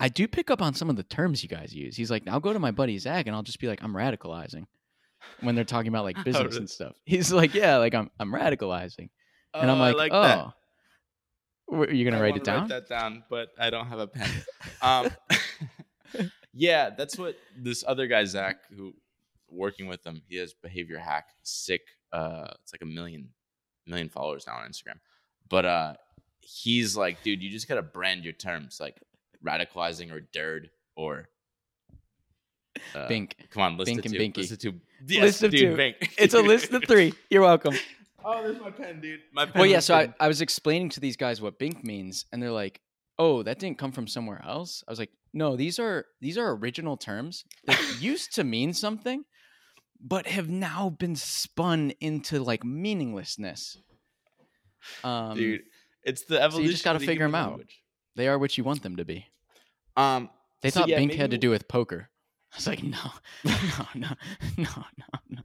I 0.00 0.08
do 0.08 0.26
pick 0.26 0.50
up 0.50 0.62
on 0.62 0.72
some 0.72 0.88
of 0.88 0.96
the 0.96 1.02
terms 1.02 1.42
you 1.42 1.50
guys 1.50 1.74
use." 1.74 1.96
He's 1.96 2.10
like, 2.10 2.22
"I'll 2.26 2.40
go 2.40 2.54
to 2.54 2.58
my 2.58 2.70
buddy 2.70 2.96
Zach 2.96 3.26
and 3.26 3.36
I'll 3.36 3.42
just 3.42 3.60
be 3.60 3.68
like, 3.68 3.82
I'm 3.82 3.92
radicalizing." 3.92 4.64
When 5.40 5.54
they're 5.54 5.64
talking 5.64 5.88
about 5.88 6.04
like 6.04 6.16
business 6.24 6.44
really? 6.44 6.56
and 6.58 6.70
stuff, 6.70 6.96
he's 7.04 7.32
like, 7.32 7.54
"Yeah, 7.54 7.76
like 7.78 7.94
I'm, 7.94 8.10
I'm 8.18 8.32
radicalizing," 8.32 9.10
and 9.54 9.70
I'm 9.70 9.80
Oh, 9.80 9.84
I 9.84 9.90
like, 9.92 10.12
"Oh, 10.12 10.52
Wh- 11.70 11.88
are 11.88 11.92
you 11.92 12.04
gonna 12.04 12.18
I 12.18 12.22
write 12.22 12.36
it 12.36 12.44
down?" 12.44 12.68
that 12.68 12.88
down, 12.88 13.24
but 13.30 13.48
I 13.58 13.70
don't 13.70 13.86
have 13.86 13.98
a 13.98 14.06
pen. 14.06 14.30
Um, 14.82 15.08
yeah, 16.52 16.90
that's 16.90 17.16
what 17.18 17.36
this 17.56 17.84
other 17.86 18.06
guy 18.06 18.24
Zach, 18.24 18.56
who 18.76 18.92
working 19.48 19.86
with 19.86 20.04
him, 20.06 20.20
he 20.28 20.36
has 20.36 20.52
behavior 20.52 20.98
hack, 20.98 21.28
sick. 21.42 21.80
Uh, 22.12 22.48
it's 22.62 22.72
like 22.72 22.82
a 22.82 22.86
million, 22.86 23.30
million 23.86 24.08
followers 24.08 24.44
now 24.46 24.56
on 24.56 24.68
Instagram. 24.68 24.98
But 25.48 25.64
uh, 25.64 25.94
he's 26.40 26.96
like, 26.96 27.22
dude, 27.22 27.42
you 27.42 27.50
just 27.50 27.66
gotta 27.68 27.82
brand 27.82 28.24
your 28.24 28.34
terms 28.34 28.78
like 28.80 29.00
radicalizing 29.44 30.12
or 30.12 30.20
dirt 30.32 30.68
or. 30.96 31.28
Uh, 32.94 33.06
Bink. 33.08 33.36
Come 33.50 33.62
on, 33.62 33.76
list 33.76 33.86
Bink 33.86 34.00
of 34.00 34.04
and 34.06 34.14
two. 34.14 34.20
Binky. 34.20 34.36
List 34.38 34.52
of 34.52 34.58
two. 35.06 35.20
List 35.20 35.42
of 35.42 35.50
dude, 35.50 35.60
two. 35.60 35.76
Bink. 35.76 36.14
It's 36.18 36.34
a 36.34 36.42
list 36.42 36.72
of 36.72 36.84
three. 36.84 37.12
You're 37.30 37.42
welcome. 37.42 37.74
Oh, 38.24 38.42
there's 38.42 38.60
my 38.60 38.70
pen, 38.70 39.00
dude. 39.00 39.20
My 39.32 39.44
pen. 39.46 39.52
Well, 39.60 39.66
yeah. 39.66 39.80
So 39.80 39.94
I. 39.94 40.14
I 40.18 40.28
was 40.28 40.40
explaining 40.40 40.88
to 40.90 41.00
these 41.00 41.16
guys 41.16 41.40
what 41.40 41.58
Bink 41.58 41.84
means, 41.84 42.24
and 42.32 42.42
they're 42.42 42.50
like, 42.50 42.80
"Oh, 43.18 43.42
that 43.42 43.58
didn't 43.58 43.78
come 43.78 43.92
from 43.92 44.06
somewhere 44.06 44.42
else." 44.44 44.82
I 44.88 44.90
was 44.92 44.98
like, 44.98 45.10
"No, 45.32 45.56
these 45.56 45.78
are 45.78 46.06
these 46.20 46.38
are 46.38 46.50
original 46.52 46.96
terms 46.96 47.44
that 47.66 47.78
used 48.00 48.34
to 48.36 48.44
mean 48.44 48.72
something, 48.72 49.24
but 50.00 50.26
have 50.26 50.48
now 50.48 50.88
been 50.90 51.16
spun 51.16 51.92
into 52.00 52.42
like 52.42 52.64
meaninglessness." 52.64 53.76
Um, 55.02 55.36
dude, 55.36 55.62
it's 56.02 56.24
the 56.24 56.40
evolution. 56.40 56.66
You 56.66 56.72
just 56.72 56.84
gotta 56.84 56.98
figure 56.98 57.12
the 57.12 57.12
figure 57.12 57.24
'em 57.26 57.34
human 57.34 57.60
out. 57.60 57.70
they 58.16 58.28
are 58.28 58.38
what 58.38 58.56
you 58.56 58.64
want 58.64 58.82
them 58.82 58.96
to 58.96 59.04
be. 59.04 59.26
Um, 59.96 60.30
They 60.62 60.70
So, 60.70 60.80
thought 60.80 60.88
yeah, 60.88 60.96
Bink 60.96 61.12
had 61.12 61.30
to 61.32 61.38
do 61.38 61.50
with 61.50 61.68
poker. 61.68 62.08
I 62.54 62.56
was 62.56 62.66
like, 62.68 62.82
"No, 62.84 62.98
no, 63.44 63.52
no, 63.94 64.08
no, 64.56 64.64
no, 64.98 65.18
no." 65.30 65.42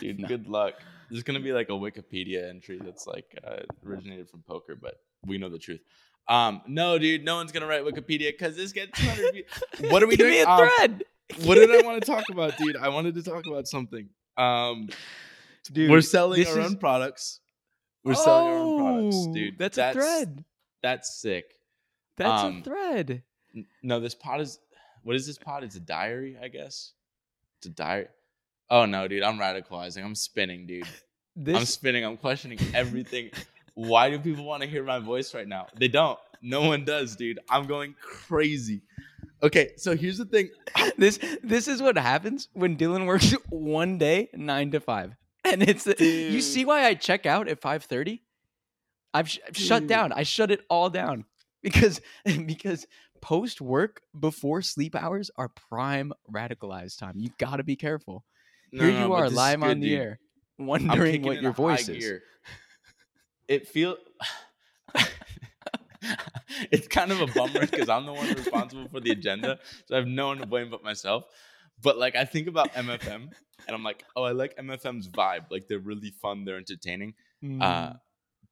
dude, 0.00 0.20
No. 0.20 0.28
good 0.28 0.46
luck. 0.48 0.74
There's 1.10 1.22
gonna 1.22 1.40
be 1.40 1.52
like 1.52 1.68
a 1.68 1.72
Wikipedia 1.72 2.48
entry 2.48 2.80
that's 2.82 3.06
like 3.06 3.38
uh, 3.46 3.58
originated 3.86 4.28
from 4.30 4.42
poker, 4.42 4.74
but 4.74 4.94
we 5.26 5.38
know 5.38 5.48
the 5.50 5.58
truth. 5.58 5.80
Um, 6.28 6.62
no, 6.66 6.98
dude, 6.98 7.24
no 7.24 7.36
one's 7.36 7.52
gonna 7.52 7.66
write 7.66 7.84
Wikipedia 7.84 8.32
because 8.32 8.56
this 8.56 8.72
gets 8.72 8.98
200 9.00 9.32
views. 9.32 9.44
What 9.92 10.02
are 10.02 10.06
we 10.06 10.16
Give 10.16 10.26
doing? 10.26 10.38
me 10.38 10.40
a 10.42 10.48
Um, 10.48 10.58
thread. 10.76 11.04
what 11.44 11.54
did 11.56 11.70
I 11.70 11.86
want 11.86 12.02
to 12.02 12.06
talk 12.10 12.24
about, 12.30 12.56
dude? 12.56 12.76
I 12.76 12.88
wanted 12.88 13.14
to 13.16 13.22
talk 13.22 13.46
about 13.46 13.68
something. 13.68 14.08
Um, 14.36 14.88
Dude, 15.72 15.90
we're 15.90 16.00
selling 16.00 16.46
our 16.46 16.58
is- 16.60 16.66
own 16.72 16.76
products. 16.78 17.40
We're 18.04 18.14
selling 18.14 18.46
our 18.52 18.56
own 18.58 18.78
products, 18.78 19.16
Oh, 19.18 19.34
dude. 19.34 19.58
That's, 19.58 19.78
a 19.78 19.92
thread. 19.92 20.44
That's 20.82 21.20
sick. 21.20 21.44
That's 22.16 22.42
um, 22.44 22.58
a 22.58 22.62
thread. 22.62 23.22
N- 23.54 23.66
No, 23.82 23.98
this 23.98 24.14
pod 24.14 24.40
is. 24.40 24.60
What 25.06 25.14
is 25.14 25.24
this 25.24 25.38
pod? 25.38 25.62
It's 25.62 25.76
a 25.76 25.80
diary, 25.80 26.36
I 26.42 26.48
guess. 26.48 26.92
It's 27.58 27.68
a 27.68 27.70
diary. 27.70 28.08
Oh 28.68 28.86
no, 28.86 29.06
dude, 29.06 29.22
I'm 29.22 29.38
radicalizing. 29.38 30.04
I'm 30.04 30.16
spinning, 30.16 30.66
dude. 30.66 30.86
This 31.38 31.54
I'm 31.54 31.66
spinning. 31.66 32.02
I'm 32.02 32.16
questioning 32.16 32.58
everything. 32.72 33.30
Why 33.74 34.08
do 34.08 34.18
people 34.18 34.46
want 34.46 34.62
to 34.62 34.66
hear 34.66 34.82
my 34.82 35.00
voice 35.00 35.34
right 35.34 35.46
now? 35.46 35.66
They 35.78 35.86
don't. 35.86 36.18
No 36.40 36.62
one 36.62 36.86
does, 36.86 37.14
dude. 37.14 37.40
I'm 37.50 37.66
going 37.66 37.94
crazy. 38.00 38.80
Okay, 39.42 39.72
so 39.76 39.94
here's 39.94 40.16
the 40.16 40.24
thing. 40.24 40.48
this 40.96 41.18
this 41.42 41.68
is 41.68 41.82
what 41.82 41.98
happens 41.98 42.48
when 42.54 42.78
Dylan 42.78 43.04
works 43.04 43.32
one 43.50 43.98
day 43.98 44.30
nine 44.32 44.70
to 44.70 44.80
five, 44.80 45.14
and 45.44 45.62
it's 45.62 45.86
you 46.00 46.40
see 46.40 46.64
why 46.64 46.86
I 46.86 46.94
check 46.94 47.26
out 47.26 47.48
at 47.48 47.60
five 47.60 47.84
thirty. 47.84 48.22
I've, 49.12 49.28
sh- 49.28 49.40
I've 49.46 49.58
shut 49.58 49.86
down. 49.86 50.12
I 50.12 50.22
shut 50.22 50.50
it 50.50 50.62
all 50.70 50.88
down 50.88 51.26
because 51.62 52.00
because 52.24 52.86
post 53.26 53.60
work 53.60 54.02
before 54.18 54.62
sleep 54.62 54.94
hours 54.94 55.32
are 55.36 55.48
prime 55.48 56.12
radicalized 56.32 56.96
time. 56.96 57.14
You 57.16 57.30
got 57.38 57.56
to 57.56 57.64
be 57.64 57.74
careful. 57.74 58.24
No, 58.70 58.84
Here 58.84 58.92
no, 58.92 59.06
you 59.06 59.12
are 59.14 59.28
live 59.28 59.60
good, 59.60 59.70
on 59.70 59.80
the 59.80 59.88
dude. 59.88 59.98
air, 59.98 60.20
wondering 60.58 61.22
what 61.22 61.42
your 61.42 61.50
voice 61.52 61.88
is. 61.88 61.98
gear. 61.98 62.22
It 63.48 63.66
feel. 63.66 63.96
it's 66.70 66.86
kind 66.86 67.10
of 67.10 67.20
a 67.20 67.26
bummer 67.26 67.66
because 67.66 67.88
I'm 67.88 68.06
the 68.06 68.12
one 68.12 68.32
responsible 68.32 68.88
for 68.88 69.00
the 69.00 69.10
agenda, 69.10 69.58
so 69.86 69.96
I 69.96 69.98
have 69.98 70.06
no 70.06 70.28
one 70.28 70.38
to 70.38 70.46
blame 70.46 70.70
but 70.70 70.84
myself. 70.84 71.24
But 71.82 71.98
like, 71.98 72.14
I 72.14 72.24
think 72.26 72.46
about 72.46 72.74
MFM, 72.74 73.28
and 73.66 73.68
I'm 73.68 73.82
like, 73.82 74.04
oh, 74.14 74.22
I 74.22 74.32
like 74.32 74.56
MFM's 74.56 75.08
vibe. 75.08 75.46
Like, 75.50 75.66
they're 75.66 75.80
really 75.80 76.12
fun. 76.22 76.44
They're 76.44 76.58
entertaining. 76.58 77.14
Mm. 77.42 77.60
Uh, 77.60 77.94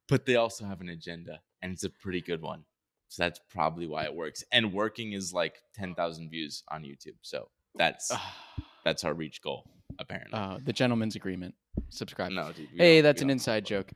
but 0.08 0.26
they 0.26 0.34
also 0.34 0.64
have 0.64 0.80
an 0.80 0.88
agenda, 0.88 1.40
and 1.62 1.72
it's 1.72 1.84
a 1.84 1.90
pretty 1.90 2.20
good 2.20 2.42
one. 2.42 2.64
So 3.14 3.22
that's 3.22 3.38
probably 3.48 3.86
why 3.86 4.04
it 4.04 4.14
works. 4.14 4.42
And 4.50 4.72
working 4.72 5.12
is 5.12 5.32
like 5.32 5.62
10,000 5.76 6.30
views 6.30 6.64
on 6.68 6.82
YouTube. 6.82 7.14
So 7.22 7.48
that's 7.76 8.10
that's 8.84 9.04
our 9.04 9.14
reach 9.14 9.40
goal, 9.40 9.70
apparently. 10.00 10.36
Uh, 10.36 10.58
the 10.64 10.72
gentleman's 10.72 11.14
agreement. 11.14 11.54
Subscribe. 11.90 12.32
no, 12.32 12.50
dude. 12.50 12.68
Hey, 12.76 13.02
that's 13.02 13.22
an 13.22 13.30
inside 13.30 13.64
joke. 13.64 13.92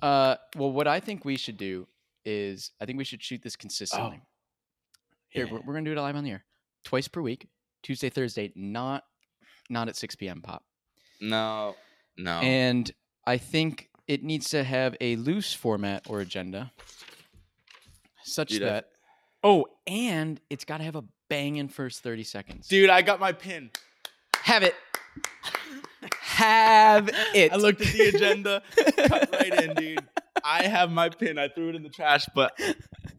Uh, 0.00 0.36
well, 0.56 0.72
what 0.72 0.88
I 0.88 0.98
think 0.98 1.26
we 1.26 1.36
should 1.36 1.58
do 1.58 1.86
is 2.24 2.70
I 2.80 2.86
think 2.86 2.96
we 2.96 3.04
should 3.04 3.22
shoot 3.22 3.42
this 3.42 3.54
consistently. 3.54 4.22
Here, 5.28 5.44
about 5.44 5.56
it. 5.56 5.60
we're, 5.60 5.66
we're 5.66 5.74
gonna 5.74 5.84
do 5.84 5.92
it 5.92 6.00
live 6.00 6.16
on 6.16 6.24
the 6.24 6.30
air, 6.30 6.44
twice 6.84 7.06
per 7.06 7.20
week, 7.20 7.48
Tuesday, 7.82 8.08
Thursday, 8.08 8.50
not 8.56 9.04
not 9.68 9.88
at 9.88 9.96
6 9.96 10.16
p.m. 10.16 10.40
pop. 10.40 10.64
No, 11.20 11.76
no. 12.16 12.38
And 12.40 12.90
I 13.26 13.36
think 13.36 13.90
it 14.06 14.22
needs 14.22 14.48
to 14.50 14.64
have 14.64 14.96
a 15.02 15.16
loose 15.16 15.52
format 15.52 16.06
or 16.08 16.20
agenda, 16.20 16.72
such 18.24 18.50
Dude, 18.50 18.62
that. 18.62 18.88
Oh, 19.42 19.66
and 19.86 20.40
it's 20.50 20.64
got 20.64 20.78
to 20.78 20.84
have 20.84 20.96
a 20.96 21.04
banging 21.28 21.68
first 21.68 22.02
30 22.02 22.24
seconds. 22.24 22.68
Dude, 22.68 22.90
I 22.90 23.02
got 23.02 23.20
my 23.20 23.32
pin. 23.32 23.70
Have 24.36 24.62
it. 24.62 24.74
Have 26.20 27.10
it. 27.34 27.52
I 27.52 27.56
looked 27.56 27.80
at 27.80 27.88
the 27.88 28.08
agenda, 28.08 28.62
cut 29.06 29.30
right 29.32 29.62
in, 29.62 29.74
dude. 29.74 30.04
I 30.42 30.64
have 30.64 30.90
my 30.90 31.08
pin. 31.08 31.38
I 31.38 31.48
threw 31.48 31.70
it 31.70 31.74
in 31.74 31.82
the 31.82 31.88
trash, 31.88 32.26
but 32.34 32.58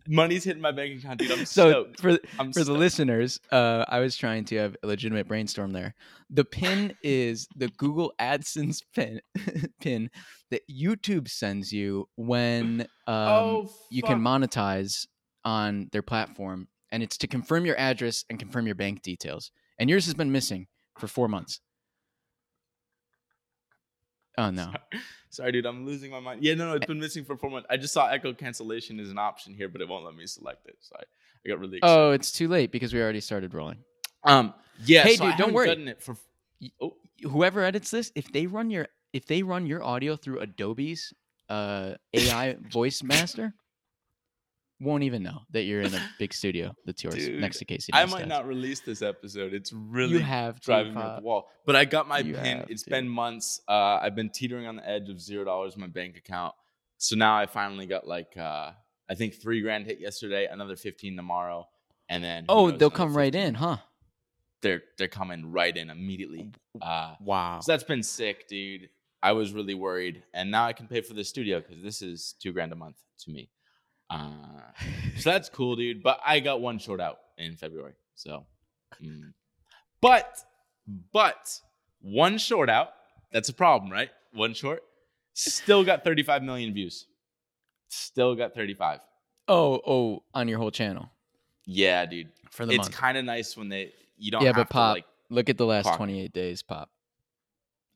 money's 0.08 0.44
hitting 0.44 0.62
my 0.62 0.72
bank 0.72 1.00
account, 1.00 1.20
dude. 1.20 1.32
I'm 1.32 1.46
So 1.46 1.70
stoked. 1.70 2.00
for 2.00 2.20
I'm 2.40 2.54
for 2.54 2.64
the 2.64 2.74
listeners, 2.74 3.40
uh, 3.52 3.86
I 3.88 4.00
was 4.00 4.16
trying 4.16 4.46
to 4.46 4.58
have 4.58 4.76
a 4.84 4.88
legitimate 4.88 5.28
brainstorm 5.28 5.72
there. 5.72 5.96
The 6.30 6.46
pin 6.46 6.96
is 7.04 7.48
the 7.56 7.70
Google 7.70 8.14
AdSense 8.20 8.82
pin 8.94 9.22
pin 9.82 10.10
that 10.52 10.62
YouTube 10.70 11.28
sends 11.30 11.72
you 11.72 12.08
when 12.16 12.82
um, 13.08 13.18
oh, 13.30 13.72
you 13.90 14.04
can 14.04 14.20
monetize 14.20 15.08
on 15.44 15.90
their 15.92 16.02
platform, 16.02 16.68
and 16.92 17.04
it's 17.04 17.18
to 17.20 17.28
confirm 17.28 17.66
your 17.66 17.78
address 17.78 18.26
and 18.30 18.40
confirm 18.40 18.66
your 18.66 18.76
bank 18.76 19.02
details. 19.02 19.52
And 19.78 19.90
yours 19.90 20.06
has 20.06 20.14
been 20.14 20.32
missing 20.32 20.68
for 20.98 21.08
four 21.08 21.28
months. 21.28 21.60
Oh 24.38 24.50
no! 24.52 24.72
Sorry, 25.30 25.52
dude. 25.52 25.66
I'm 25.66 25.86
losing 25.86 26.12
my 26.12 26.20
mind. 26.20 26.44
Yeah, 26.44 26.56
no, 26.56 26.68
no. 26.68 26.74
It's 26.76 26.86
been 26.86 27.00
missing 27.00 27.26
for 27.26 27.38
four 27.38 27.50
months. 27.50 27.68
I 27.70 27.78
just 27.78 27.94
saw 27.94 28.08
echo 28.08 28.34
cancellation 28.34 29.00
is 29.00 29.12
an 29.12 29.18
option 29.18 29.54
here, 29.54 29.70
but 29.70 29.82
it 29.82 29.88
won't 29.88 30.06
let 30.06 30.16
me 30.16 30.26
select 30.26 30.68
it. 30.68 30.78
So 30.80 30.96
I, 30.98 31.04
I 31.46 31.50
got 31.50 31.60
really 31.60 31.78
excited. 31.78 31.94
Oh, 31.94 32.12
it's 32.12 32.32
too 32.32 32.48
late 32.48 32.72
because 32.72 32.94
we 32.94 33.02
already 33.02 33.22
started 33.22 33.54
rolling. 33.54 33.78
um, 34.24 34.54
yeah. 34.84 35.04
Hey, 35.04 35.16
so 35.16 35.26
dude, 35.26 35.38
don't 35.38 35.54
worry. 35.54 35.96
For 36.00 36.18
oh, 36.82 36.96
whoever 37.24 37.64
edits 37.64 37.92
this, 37.92 38.12
if 38.16 38.32
they 38.32 38.48
run 38.48 38.70
your 38.70 38.88
if 39.14 39.26
they 39.26 39.44
run 39.44 39.66
your 39.66 39.84
audio 39.84 40.16
through 40.16 40.40
Adobe's 40.40 41.14
uh, 41.50 41.94
AI 42.14 42.58
voice 42.72 43.02
master, 43.04 43.54
won't 44.80 45.04
even 45.04 45.24
know 45.24 45.40
that 45.52 45.64
you're 45.64 45.82
in 45.82 45.94
a 45.94 46.10
big 46.20 46.34
studio 46.34 46.74
that's 46.86 47.04
yours 47.04 47.16
Dude, 47.16 47.40
next 47.40 47.60
to 47.60 47.66
Casey. 47.66 47.94
I 47.94 48.06
might 48.06 48.28
not 48.28 48.46
release 48.48 48.82
this 48.82 49.02
episode. 49.02 49.54
It's 49.54 49.72
really 49.74 50.14
You 50.14 50.20
have 50.20 50.60
driving 50.60 50.94
me 50.94 51.02
up 51.02 51.18
the 51.22 51.24
wall. 51.24 51.48
But 51.66 51.76
I 51.76 51.86
got 51.86 52.08
my 52.08 52.20
You 52.20 52.34
pin. 52.34 52.66
It's 52.70 52.84
to. 52.84 52.90
been 52.90 53.08
months. 53.08 53.62
Uh, 53.68 54.00
I've 54.02 54.16
been 54.16 54.30
teetering 54.30 54.68
on 54.68 54.76
the 54.78 54.88
edge 54.88 55.10
of 55.10 55.22
zero 55.22 55.46
dollars 55.46 55.76
in 55.76 55.82
my 55.82 55.88
bank 55.88 56.18
account. 56.18 56.54
So 56.98 57.16
now 57.16 57.38
I 57.38 57.46
finally 57.46 57.86
got 57.86 58.06
like 58.08 58.36
uh, 58.38 58.72
I 59.10 59.16
think 59.16 59.36
three 59.42 59.62
grand 59.62 59.86
hit 59.86 60.00
yesterday, 60.00 60.48
another 60.52 60.76
fifteen 60.76 61.16
tomorrow, 61.16 61.68
and 62.10 62.24
then 62.24 62.46
Oh, 62.50 62.70
knows, 62.70 62.80
they'll 62.80 62.90
come 62.90 63.16
right 63.16 63.34
in, 63.34 63.54
huh? 63.56 63.78
They're 64.62 64.82
they're 64.98 65.08
coming 65.08 65.52
right 65.52 65.76
in 65.76 65.90
immediately. 65.90 66.52
Uh, 66.82 67.16
Wow. 67.22 67.60
so 67.62 67.72
that's 67.72 67.84
been 67.84 68.04
sick, 68.04 68.48
dude. 68.48 68.90
I 69.22 69.32
was 69.32 69.54
really 69.54 69.74
worried, 69.74 70.24
and 70.34 70.52
now 70.52 70.66
I 70.66 70.74
can 70.74 70.88
pay 70.88 71.02
for 71.02 71.14
the 71.14 71.24
studio 71.24 71.60
because 71.60 71.82
this 71.84 72.02
is 72.02 72.36
two 72.42 72.52
grand 72.52 72.72
a 72.72 72.76
month 72.76 72.98
to 73.20 73.32
me. 73.32 73.50
Uh, 74.10 74.30
so 75.18 75.32
that's 75.32 75.50
cool, 75.50 75.76
dude. 75.76 76.04
But 76.04 76.20
I 76.26 76.40
got 76.40 76.62
one 76.62 76.80
short 76.80 77.00
out 77.02 77.18
in 77.38 77.56
February. 77.56 77.94
So, 78.16 78.46
mm. 79.04 79.34
but, 80.02 80.38
but 81.12 81.60
one 82.02 82.38
short 82.38 82.70
out, 82.70 82.90
that's 83.32 83.50
a 83.50 83.54
problem, 83.54 83.92
right? 83.92 84.10
One 84.34 84.54
short, 84.54 84.84
still 85.34 85.84
got 85.84 86.04
35 86.04 86.44
million 86.44 86.74
views. 86.74 87.08
Still 87.90 88.36
got 88.36 88.54
35. 88.54 89.00
Oh, 89.48 89.82
oh, 89.86 90.24
on 90.34 90.48
your 90.48 90.58
whole 90.58 90.72
channel 90.72 91.12
Yeah, 91.66 92.06
dude. 92.06 92.30
for 92.50 92.66
the 92.66 92.74
It's 92.74 92.90
kind 92.90 93.18
of 93.18 93.26
nice 93.26 93.56
when 93.56 93.70
they, 93.70 93.94
you 94.18 94.32
don't 94.32 94.42
Yeah, 94.42 94.48
have 94.50 94.56
but 94.56 94.64
to 94.64 94.74
Pop, 94.74 94.96
like, 94.96 95.06
Look 95.30 95.50
at 95.50 95.58
the 95.58 95.66
last 95.66 95.84
clock. 95.84 95.98
28 95.98 96.34
days, 96.34 96.62
Pop. 96.64 96.90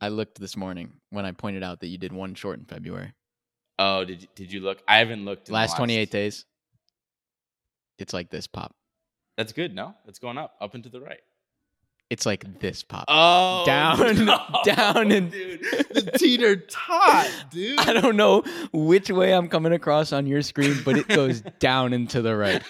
I 0.02 0.10
looked 0.10 0.40
this 0.40 0.56
morning 0.56 0.94
when 1.10 1.26
I 1.26 1.32
pointed 1.32 1.64
out 1.64 1.82
that 1.82 1.88
you 1.88 1.98
did 1.98 2.14
one 2.14 2.34
short 2.34 2.60
in 2.60 2.66
February. 2.66 3.14
Oh, 3.80 4.06
did 4.06 4.22
you, 4.22 4.28
did 4.36 4.52
you 4.54 4.60
look? 4.60 4.84
I 4.88 4.98
haven't 4.98 5.26
looked. 5.26 5.48
in 5.50 5.54
the 5.54 5.56
Last 5.56 5.76
28 5.78 6.12
days, 6.12 6.46
it's 7.98 8.14
like 8.14 8.30
this, 8.30 8.46
Pop. 8.46 8.76
That's 9.38 9.54
good, 9.54 9.74
no? 9.74 9.96
it's 10.06 10.20
going 10.20 10.38
up, 10.38 10.54
up 10.62 10.76
and 10.76 10.84
to 10.84 10.90
the 10.90 11.02
right. 11.02 11.22
It's 12.10 12.26
like 12.26 12.60
this, 12.60 12.82
Pop. 12.84 13.06
Oh, 13.08 13.64
Down, 13.66 14.00
no, 14.26 14.40
down, 14.66 15.12
and- 15.12 15.32
dude, 15.32 15.62
the 15.92 16.12
teeter 16.18 16.56
tot, 16.58 17.30
dude. 17.52 17.80
I 17.80 17.94
don't 17.94 18.16
know 18.18 18.44
which 18.74 19.10
way 19.12 19.34
I'm 19.34 19.48
coming 19.48 19.74
across 19.74 20.12
on 20.12 20.26
your 20.28 20.42
screen, 20.42 20.78
but 20.84 20.98
it 20.98 21.08
goes 21.08 21.42
down 21.60 21.94
and 21.94 22.10
to 22.10 22.22
the 22.22 22.36
right. 22.36 22.64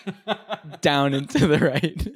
Down 0.81 1.13
and 1.13 1.29
to 1.31 1.47
the 1.47 1.57
right. 1.59 2.07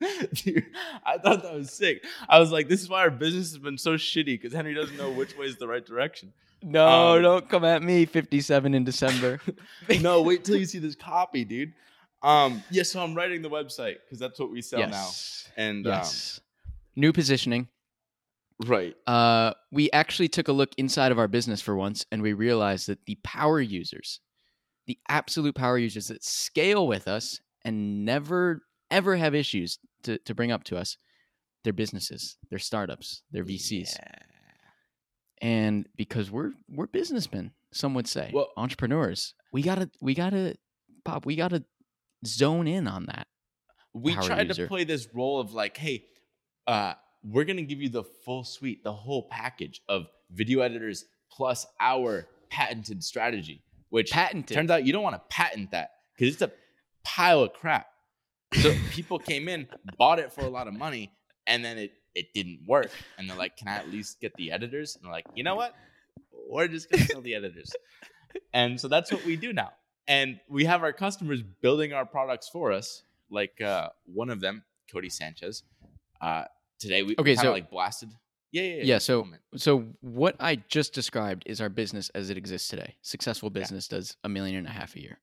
Dude, 0.34 0.66
I 1.04 1.18
thought 1.18 1.42
that 1.42 1.54
was 1.54 1.70
sick. 1.72 2.04
I 2.28 2.38
was 2.38 2.50
like, 2.50 2.68
this 2.68 2.80
is 2.80 2.88
why 2.88 3.00
our 3.00 3.10
business 3.10 3.50
has 3.50 3.58
been 3.58 3.78
so 3.78 3.94
shitty 3.94 4.26
because 4.26 4.52
Henry 4.52 4.74
doesn't 4.74 4.96
know 4.96 5.10
which 5.10 5.36
way 5.36 5.46
is 5.46 5.56
the 5.56 5.68
right 5.68 5.84
direction. 5.84 6.32
No, 6.62 7.16
Um, 7.16 7.22
don't 7.22 7.48
come 7.48 7.64
at 7.64 7.82
me. 7.82 8.04
57 8.06 8.74
in 8.74 8.84
December. 8.84 9.40
no, 10.00 10.22
wait 10.22 10.44
till 10.44 10.56
you 10.56 10.66
see 10.66 10.78
this 10.78 10.94
copy, 10.94 11.44
dude. 11.44 11.72
Um, 12.22 12.62
yeah, 12.70 12.82
so 12.82 13.02
I'm 13.02 13.14
writing 13.14 13.40
the 13.42 13.48
website 13.48 13.96
because 14.04 14.18
that's 14.18 14.38
what 14.38 14.50
we 14.50 14.60
sell 14.60 14.80
yes. 14.80 14.90
now. 15.56 15.62
And 15.62 15.84
Yes. 15.86 16.40
New 16.96 17.12
positioning. 17.12 17.68
um, 18.62 18.68
right, 18.68 18.94
Uh, 19.06 19.54
we 19.70 19.90
actually 19.92 20.28
took 20.28 20.48
a 20.48 20.52
look 20.52 20.70
inside 20.76 21.12
of 21.12 21.18
our 21.18 21.28
business 21.28 21.62
for 21.62 21.76
once, 21.76 22.04
and 22.12 22.20
we 22.20 22.32
realized 22.34 22.88
that 22.88 23.06
the 23.06 23.16
power 23.24 23.60
users, 23.60 24.20
the 24.86 24.98
absolute 25.08 25.54
power 25.54 25.78
users 25.78 26.08
that 26.08 26.22
scale 26.22 26.86
with 26.86 27.08
us 27.08 27.40
and 27.64 28.04
never 28.04 28.62
ever 28.90 29.16
have 29.16 29.34
issues 29.34 29.78
to, 30.04 30.18
to 30.18 30.34
bring 30.34 30.50
up 30.52 30.64
to 30.64 30.76
us, 30.76 30.96
they're 31.64 31.72
businesses, 31.72 32.36
they're 32.48 32.58
startups, 32.58 33.22
they're 33.30 33.44
VCs. 33.44 33.94
Yeah. 33.98 34.14
and 35.42 35.86
because 35.96 36.30
we're 36.30 36.52
we're 36.68 36.86
businessmen 36.86 37.52
some 37.72 37.94
would 37.94 38.08
say 38.08 38.30
Well- 38.32 38.50
entrepreneurs 38.56 39.34
we 39.52 39.62
gotta 39.62 39.90
we 40.00 40.14
gotta 40.14 40.56
pop 41.04 41.24
we 41.26 41.36
gotta 41.36 41.64
zone 42.26 42.66
in 42.66 42.86
on 42.88 43.06
that 43.06 43.26
we 43.92 44.14
tried 44.14 44.48
user. 44.48 44.64
to 44.64 44.68
play 44.68 44.84
this 44.84 45.08
role 45.12 45.40
of 45.40 45.52
like, 45.52 45.76
hey, 45.76 46.04
uh, 46.68 46.92
we're 47.24 47.42
gonna 47.44 47.62
give 47.62 47.82
you 47.82 47.88
the 47.88 48.04
full 48.04 48.44
suite, 48.44 48.84
the 48.84 48.92
whole 48.92 49.26
package 49.28 49.80
of 49.88 50.06
video 50.30 50.60
editors 50.60 51.06
plus 51.32 51.66
our 51.80 52.28
patented 52.50 53.02
strategy, 53.02 53.64
which 53.88 54.12
patented 54.12 54.54
turns 54.54 54.70
out 54.70 54.84
you 54.86 54.92
don't 54.92 55.02
want 55.02 55.16
to 55.16 55.22
patent 55.28 55.72
that 55.72 55.90
because 56.16 56.34
it's 56.34 56.42
a 56.42 56.52
pile 57.02 57.40
of 57.42 57.52
crap. 57.52 57.88
So 58.54 58.74
people 58.90 59.18
came 59.18 59.48
in, 59.48 59.68
bought 59.96 60.18
it 60.18 60.32
for 60.32 60.40
a 60.42 60.48
lot 60.48 60.66
of 60.68 60.74
money, 60.74 61.12
and 61.46 61.64
then 61.64 61.78
it 61.78 61.92
it 62.14 62.32
didn't 62.34 62.60
work. 62.66 62.90
And 63.18 63.28
they're 63.30 63.36
like, 63.36 63.56
"Can 63.56 63.68
I 63.68 63.76
at 63.76 63.88
least 63.90 64.20
get 64.20 64.34
the 64.34 64.50
editors?" 64.50 64.96
And 64.96 65.04
they're 65.04 65.12
like, 65.12 65.26
"You 65.34 65.44
know 65.44 65.54
what? 65.54 65.74
We're 66.48 66.66
just 66.68 66.90
gonna 66.90 67.04
sell 67.04 67.20
the 67.20 67.34
editors." 67.34 67.72
And 68.52 68.80
so 68.80 68.88
that's 68.88 69.12
what 69.12 69.24
we 69.24 69.36
do 69.36 69.52
now. 69.52 69.70
And 70.08 70.40
we 70.48 70.64
have 70.64 70.82
our 70.82 70.92
customers 70.92 71.42
building 71.42 71.92
our 71.92 72.04
products 72.06 72.48
for 72.48 72.72
us. 72.72 73.04
Like 73.30 73.60
uh, 73.60 73.90
one 74.06 74.30
of 74.30 74.40
them, 74.40 74.64
Codie 74.92 75.12
Sanchez. 75.12 75.62
Uh, 76.20 76.44
today 76.80 77.02
we 77.04 77.14
Okay, 77.18 77.36
kind 77.36 77.46
of 77.46 77.50
so- 77.50 77.52
like 77.52 77.70
blasted. 77.70 78.10
Yeah, 78.52 78.62
yeah, 78.62 78.74
yeah. 78.78 78.82
Yeah, 78.84 78.98
so- 78.98 79.28
So 79.56 79.78
what 80.00 80.34
I 80.40 80.56
just 80.56 80.92
described 80.92 81.44
is 81.46 81.60
our 81.60 81.68
business 81.68 82.08
as 82.16 82.30
it 82.30 82.36
exists 82.36 82.66
today. 82.66 82.96
Successful 83.00 83.48
business 83.48 83.86
does 83.86 84.16
a 84.24 84.28
million 84.28 84.56
and 84.56 84.66
a 84.66 84.70
half 84.70 84.96
a 84.96 85.00
year. 85.00 85.20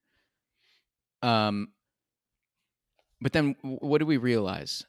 Um, 1.22 1.74
but 3.22 3.34
then 3.34 3.56
what 3.62 4.00
do 4.00 4.06
we 4.06 4.18
realize? 4.18 4.84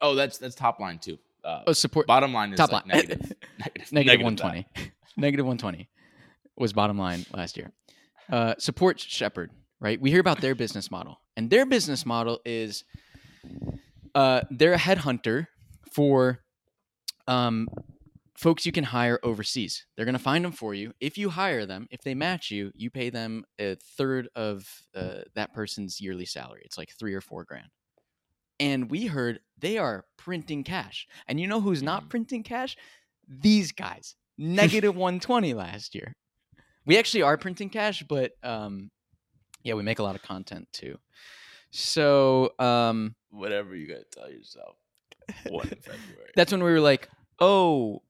oh, 0.00 0.14
that's 0.14 0.38
that's 0.38 0.54
top 0.54 0.78
line 0.80 0.98
too. 0.98 1.18
Uh, 1.44 1.62
Oh, 1.66 1.72
support 1.72 2.06
bottom 2.06 2.32
line 2.32 2.52
is 2.52 2.58
top 2.58 2.72
like 2.72 2.86
line 2.86 2.96
negative, 2.96 3.32
negative, 3.58 3.92
negative 3.92 4.24
one 4.24 4.36
twenty. 4.36 4.66
negative 5.16 5.46
one 5.46 5.58
twenty 5.58 5.88
was 6.56 6.72
bottom 6.72 6.98
line 6.98 7.24
last 7.32 7.56
year. 7.56 7.72
Uh, 8.30 8.54
support 8.58 9.00
Shepherd, 9.00 9.50
right? 9.80 10.00
We 10.00 10.10
hear 10.10 10.20
about 10.20 10.40
their 10.40 10.54
business 10.54 10.90
model, 10.90 11.20
and 11.36 11.48
their 11.50 11.64
business 11.66 12.04
model 12.04 12.40
is 12.44 12.84
uh, 14.14 14.42
they're 14.50 14.74
a 14.74 14.78
headhunter 14.78 15.46
for 15.92 16.40
um, 17.26 17.68
folks 18.38 18.64
you 18.64 18.70
can 18.70 18.84
hire 18.84 19.18
overseas. 19.24 19.84
They're 19.96 20.04
going 20.04 20.12
to 20.16 20.18
find 20.22 20.44
them 20.44 20.52
for 20.52 20.72
you. 20.72 20.92
If 21.00 21.18
you 21.18 21.28
hire 21.30 21.66
them, 21.66 21.88
if 21.90 22.02
they 22.02 22.14
match 22.14 22.52
you, 22.52 22.70
you 22.76 22.88
pay 22.88 23.10
them 23.10 23.44
a 23.58 23.74
third 23.96 24.28
of 24.36 24.64
uh, 24.94 25.22
that 25.34 25.52
person's 25.52 26.00
yearly 26.00 26.24
salary. 26.24 26.62
It's 26.64 26.78
like 26.78 26.90
three 26.96 27.14
or 27.14 27.20
four 27.20 27.42
grand. 27.42 27.66
And 28.60 28.90
we 28.90 29.06
heard 29.06 29.40
they 29.58 29.76
are 29.76 30.04
printing 30.16 30.62
cash. 30.62 31.08
And 31.26 31.40
you 31.40 31.48
know 31.48 31.60
who's 31.60 31.82
not 31.82 32.04
Mhm. 32.04 32.08
printing 32.10 32.42
cash? 32.44 32.76
These 33.26 33.72
guys. 33.72 34.14
Negative 34.38 34.94
120 35.04 35.52
last 35.54 35.94
year. 35.96 36.14
We 36.86 36.96
actually 36.96 37.22
are 37.22 37.36
printing 37.36 37.70
cash, 37.70 38.04
but 38.08 38.32
um, 38.44 38.90
yeah, 39.64 39.74
we 39.74 39.82
make 39.82 39.98
a 39.98 40.02
lot 40.04 40.14
of 40.14 40.22
content 40.22 40.68
too. 40.72 40.96
So 41.70 42.52
um, 42.58 43.14
Whatever 43.30 43.74
you 43.76 43.88
gotta 43.88 44.04
tell 44.12 44.30
yourself. 44.30 44.76
One 45.48 45.66
February. 45.82 46.30
that's 46.36 46.52
when 46.52 46.62
we 46.62 46.70
were 46.70 46.80
like, 46.80 47.08
oh, 47.40 48.02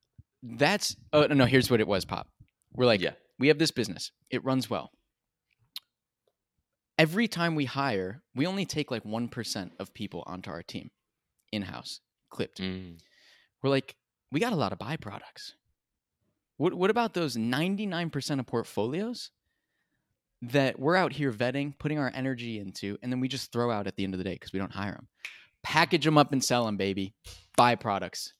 that's 0.43 0.97
oh 1.13 1.27
no, 1.27 1.35
no, 1.35 1.47
here's 1.47 1.71
what 1.71 1.81
it 1.81 1.89
was, 1.89 2.05
Pop. 2.05 2.29
We're 2.73 2.87
like, 2.87 3.01
yeah. 3.01 3.13
we 3.39 3.49
have 3.49 3.59
this 3.59 3.71
business. 3.71 4.13
It 4.31 4.45
runs 4.45 4.71
well. 4.71 4.91
Every 6.99 7.29
time 7.29 7.55
we 7.55 7.65
hire, 7.65 8.23
we 8.35 8.47
only 8.47 8.67
take 8.67 8.91
like 8.91 9.05
1% 9.05 9.71
of 9.79 9.95
people 9.95 10.25
onto 10.27 10.51
our 10.51 10.63
team 10.63 10.91
in 11.53 11.63
house, 11.63 12.01
clipped. 12.29 12.61
Mm. 12.61 12.99
We're 13.63 13.71
like, 13.71 13.95
we 14.33 14.41
got 14.41 14.53
a 14.53 14.57
lot 14.57 14.73
of 14.73 14.79
byproducts. 14.79 15.53
What, 16.57 16.75
what 16.75 16.91
about 16.91 17.15
those 17.15 17.37
99% 17.37 18.41
of 18.41 18.47
portfolios 18.47 19.31
that 20.43 20.79
we're 20.79 20.97
out 20.97 21.13
here 21.13 21.33
vetting, 21.33 21.79
putting 21.79 21.99
our 21.99 22.11
energy 22.15 22.59
into, 22.59 22.99
and 23.03 23.13
then 23.13 23.21
we 23.21 23.29
just 23.29 23.53
throw 23.53 23.71
out 23.71 23.87
at 23.87 23.97
the 23.97 24.05
end 24.05 24.15
of 24.15 24.19
the 24.19 24.25
day 24.25 24.35
because 24.35 24.53
we 24.53 24.59
don't 24.59 24.73
hire 24.73 24.93
them? 24.93 25.09
Package 25.63 26.05
them 26.05 26.19
up 26.19 26.33
and 26.33 26.43
sell 26.45 26.67
them, 26.67 26.77
baby. 26.77 27.15
Byproducts. 27.57 28.33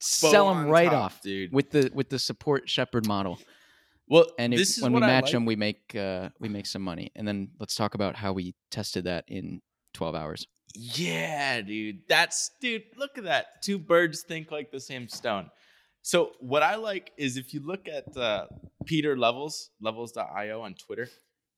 Sell 0.00 0.52
them 0.52 0.66
right 0.68 0.90
top, 0.90 1.04
off 1.04 1.22
dude. 1.22 1.52
with 1.52 1.70
the 1.70 1.90
with 1.94 2.08
the 2.08 2.18
support 2.18 2.68
shepherd 2.68 3.06
model. 3.06 3.38
Well, 4.08 4.26
And 4.38 4.52
if, 4.52 4.68
when 4.80 4.92
we 4.92 5.00
match 5.00 5.24
like. 5.24 5.32
them, 5.32 5.46
we 5.46 5.54
make 5.54 5.94
uh, 5.94 6.30
we 6.40 6.48
make 6.48 6.66
some 6.66 6.82
money. 6.82 7.12
And 7.14 7.26
then 7.26 7.50
let's 7.60 7.76
talk 7.76 7.94
about 7.94 8.16
how 8.16 8.32
we 8.32 8.54
tested 8.70 9.04
that 9.04 9.24
in 9.28 9.62
12 9.94 10.14
hours. 10.16 10.46
Yeah, 10.74 11.60
dude. 11.60 12.00
That's 12.08 12.50
dude, 12.60 12.82
look 12.96 13.18
at 13.18 13.24
that. 13.24 13.62
Two 13.62 13.78
birds 13.78 14.22
think 14.22 14.50
like 14.50 14.72
the 14.72 14.80
same 14.80 15.08
stone. 15.08 15.50
So 16.02 16.32
what 16.40 16.62
I 16.62 16.76
like 16.76 17.12
is 17.16 17.36
if 17.36 17.54
you 17.54 17.60
look 17.60 17.86
at 17.86 18.16
uh, 18.16 18.46
Pieter 18.84 19.16
Levels, 19.16 19.70
levels.io 19.80 20.60
on 20.60 20.74
Twitter, 20.74 21.08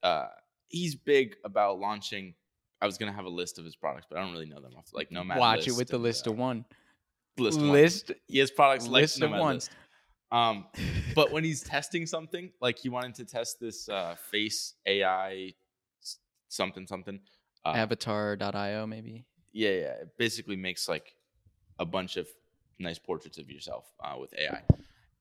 uh, 0.02 0.26
he's 0.68 0.94
big 0.94 1.36
about 1.44 1.78
launching. 1.78 2.34
I 2.82 2.86
was 2.86 2.98
gonna 2.98 3.12
have 3.12 3.24
a 3.24 3.30
list 3.30 3.58
of 3.58 3.64
his 3.64 3.76
products, 3.76 4.06
but 4.10 4.18
I 4.18 4.22
don't 4.22 4.32
really 4.32 4.46
know 4.46 4.60
them 4.60 4.72
off 4.76 4.88
like 4.92 5.10
Nomad. 5.10 5.38
Watch 5.38 5.68
it 5.68 5.76
with 5.76 5.88
the 5.88 5.98
list 5.98 6.26
uh, 6.26 6.32
of 6.32 6.38
one. 6.38 6.64
List. 7.38 8.08
one. 8.08 8.18
He 8.26 8.38
has 8.38 8.50
products 8.50 8.86
list 8.86 9.20
of 9.22 9.30
Nomad. 9.30 9.54
List. 9.54 9.70
Um, 10.30 10.66
but 11.14 11.30
when 11.32 11.44
he's 11.44 11.62
testing 11.62 12.06
something, 12.06 12.50
like 12.60 12.78
he 12.78 12.88
wanted 12.88 13.14
to 13.16 13.24
test 13.24 13.60
this 13.60 13.88
uh, 13.88 14.16
face 14.30 14.74
AI 14.86 15.54
something 16.48 16.86
something. 16.86 17.20
Uh, 17.64 17.70
Avatar.io, 17.70 18.86
maybe. 18.86 19.24
yeah, 19.52 19.70
yeah. 19.70 19.92
It 20.02 20.08
basically 20.18 20.56
makes 20.56 20.88
like 20.88 21.14
a 21.78 21.84
bunch 21.84 22.16
of 22.16 22.28
nice 22.78 22.98
portraits 22.98 23.38
of 23.38 23.50
yourself 23.50 23.86
uh, 24.02 24.16
with 24.18 24.34
AI. 24.38 24.62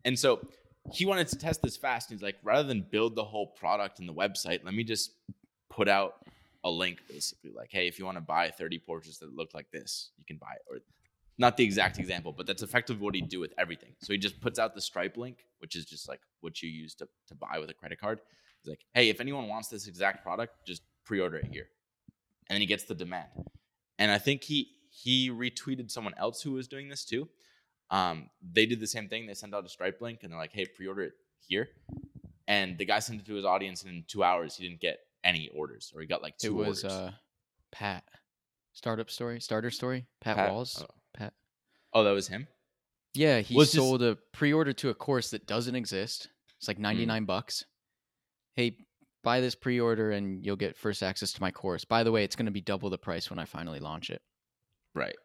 And 0.05 0.17
so 0.17 0.45
he 0.91 1.05
wanted 1.05 1.27
to 1.27 1.37
test 1.37 1.61
this 1.61 1.77
fast. 1.77 2.09
He's 2.09 2.21
like, 2.21 2.37
rather 2.43 2.67
than 2.67 2.81
build 2.81 3.15
the 3.15 3.23
whole 3.23 3.47
product 3.47 3.99
in 3.99 4.07
the 4.07 4.13
website, 4.13 4.63
let 4.63 4.73
me 4.73 4.83
just 4.83 5.11
put 5.69 5.87
out 5.87 6.15
a 6.63 6.69
link 6.69 6.99
basically 7.07 7.51
like, 7.55 7.69
hey, 7.71 7.87
if 7.87 7.97
you 7.97 8.05
want 8.05 8.17
to 8.17 8.21
buy 8.21 8.49
30 8.49 8.79
portraits 8.79 9.19
that 9.19 9.35
look 9.35 9.53
like 9.53 9.71
this, 9.71 10.11
you 10.17 10.25
can 10.25 10.37
buy 10.37 10.53
it. 10.55 10.61
Or 10.69 10.79
not 11.41 11.57
the 11.57 11.63
exact 11.65 11.97
example, 11.99 12.31
but 12.31 12.45
that's 12.47 12.61
effectively 12.61 13.03
what 13.03 13.15
he'd 13.15 13.27
do 13.27 13.39
with 13.41 13.53
everything. 13.57 13.93
So 14.01 14.13
he 14.13 14.19
just 14.19 14.39
puts 14.39 14.57
out 14.59 14.73
the 14.75 14.81
Stripe 14.81 15.17
link, 15.17 15.37
which 15.59 15.75
is 15.75 15.83
just 15.85 16.07
like 16.07 16.21
what 16.39 16.61
you 16.61 16.69
use 16.69 16.93
to, 16.95 17.07
to 17.27 17.35
buy 17.35 17.59
with 17.59 17.69
a 17.69 17.73
credit 17.73 17.99
card. 17.99 18.21
He's 18.61 18.69
like, 18.69 18.81
hey, 18.93 19.09
if 19.09 19.19
anyone 19.19 19.47
wants 19.49 19.67
this 19.67 19.87
exact 19.87 20.23
product, 20.23 20.53
just 20.65 20.83
pre-order 21.03 21.37
it 21.37 21.47
here. 21.51 21.67
And 22.47 22.55
then 22.55 22.61
he 22.61 22.67
gets 22.67 22.83
the 22.85 22.95
demand. 22.95 23.29
And 23.99 24.11
I 24.11 24.17
think 24.17 24.43
he 24.43 24.69
he 24.89 25.29
retweeted 25.29 25.89
someone 25.89 26.13
else 26.17 26.41
who 26.41 26.51
was 26.53 26.67
doing 26.67 26.87
this 26.89 27.03
too. 27.05 27.27
Um, 27.89 28.29
they 28.53 28.65
did 28.65 28.79
the 28.79 28.87
same 28.87 29.07
thing. 29.09 29.25
They 29.25 29.33
sent 29.33 29.53
out 29.53 29.65
a 29.65 29.69
Stripe 29.69 29.99
link 30.01 30.19
and 30.23 30.31
they're 30.31 30.39
like, 30.39 30.53
hey, 30.53 30.65
pre-order 30.65 31.01
it 31.03 31.13
here. 31.47 31.69
And 32.47 32.77
the 32.77 32.85
guy 32.85 32.99
sent 32.99 33.21
it 33.21 33.25
to 33.27 33.33
his 33.35 33.45
audience, 33.45 33.83
and 33.83 33.91
in 33.93 34.03
two 34.07 34.23
hours 34.23 34.57
he 34.57 34.67
didn't 34.67 34.81
get 34.81 34.99
any 35.23 35.49
orders, 35.55 35.91
or 35.95 36.01
he 36.01 36.07
got 36.07 36.21
like 36.21 36.37
two 36.37 36.47
It 36.61 36.67
was 36.67 36.83
orders. 36.83 36.97
uh, 36.97 37.11
Pat. 37.71 38.03
Startup 38.73 39.09
story, 39.09 39.39
starter 39.39 39.71
story. 39.71 40.05
Pat, 40.19 40.35
Pat- 40.37 40.51
Walls. 40.51 40.83
oh. 40.87 40.93
Pat. 41.13 41.33
oh, 41.93 42.03
that 42.03 42.11
was 42.11 42.27
him. 42.27 42.47
Yeah, 43.13 43.39
he 43.39 43.55
Was 43.55 43.71
sold 43.73 44.01
a 44.01 44.17
pre-order 44.31 44.71
to 44.73 44.89
a 44.89 44.93
course 44.93 45.31
that 45.31 45.45
doesn't 45.45 45.75
exist. 45.75 46.29
It's 46.57 46.67
Hmm. 46.67 46.69
like 46.71 46.79
99 46.79 47.25
bucks. 47.25 47.65
Hey, 48.55 48.77
buy 49.23 49.41
this 49.41 49.53
pre-order 49.55 50.11
and 50.11 50.45
you'll 50.45 50.55
get 50.55 50.77
first 50.77 51.03
access 51.03 51.31
to 51.33 51.41
my 51.41 51.51
course. 51.51 51.83
By 51.85 52.03
the 52.03 52.11
way, 52.11 52.23
it's 52.23 52.35
going 52.35 52.45
to 52.45 52.51
be 52.51 52.61
double 52.61 52.89
the 52.89 52.97
price 52.97 53.29
when 53.29 53.37
I 53.39 53.45
finally 53.45 53.79
launch 53.79 54.09
it. 54.09 54.21
Right. 54.95 55.15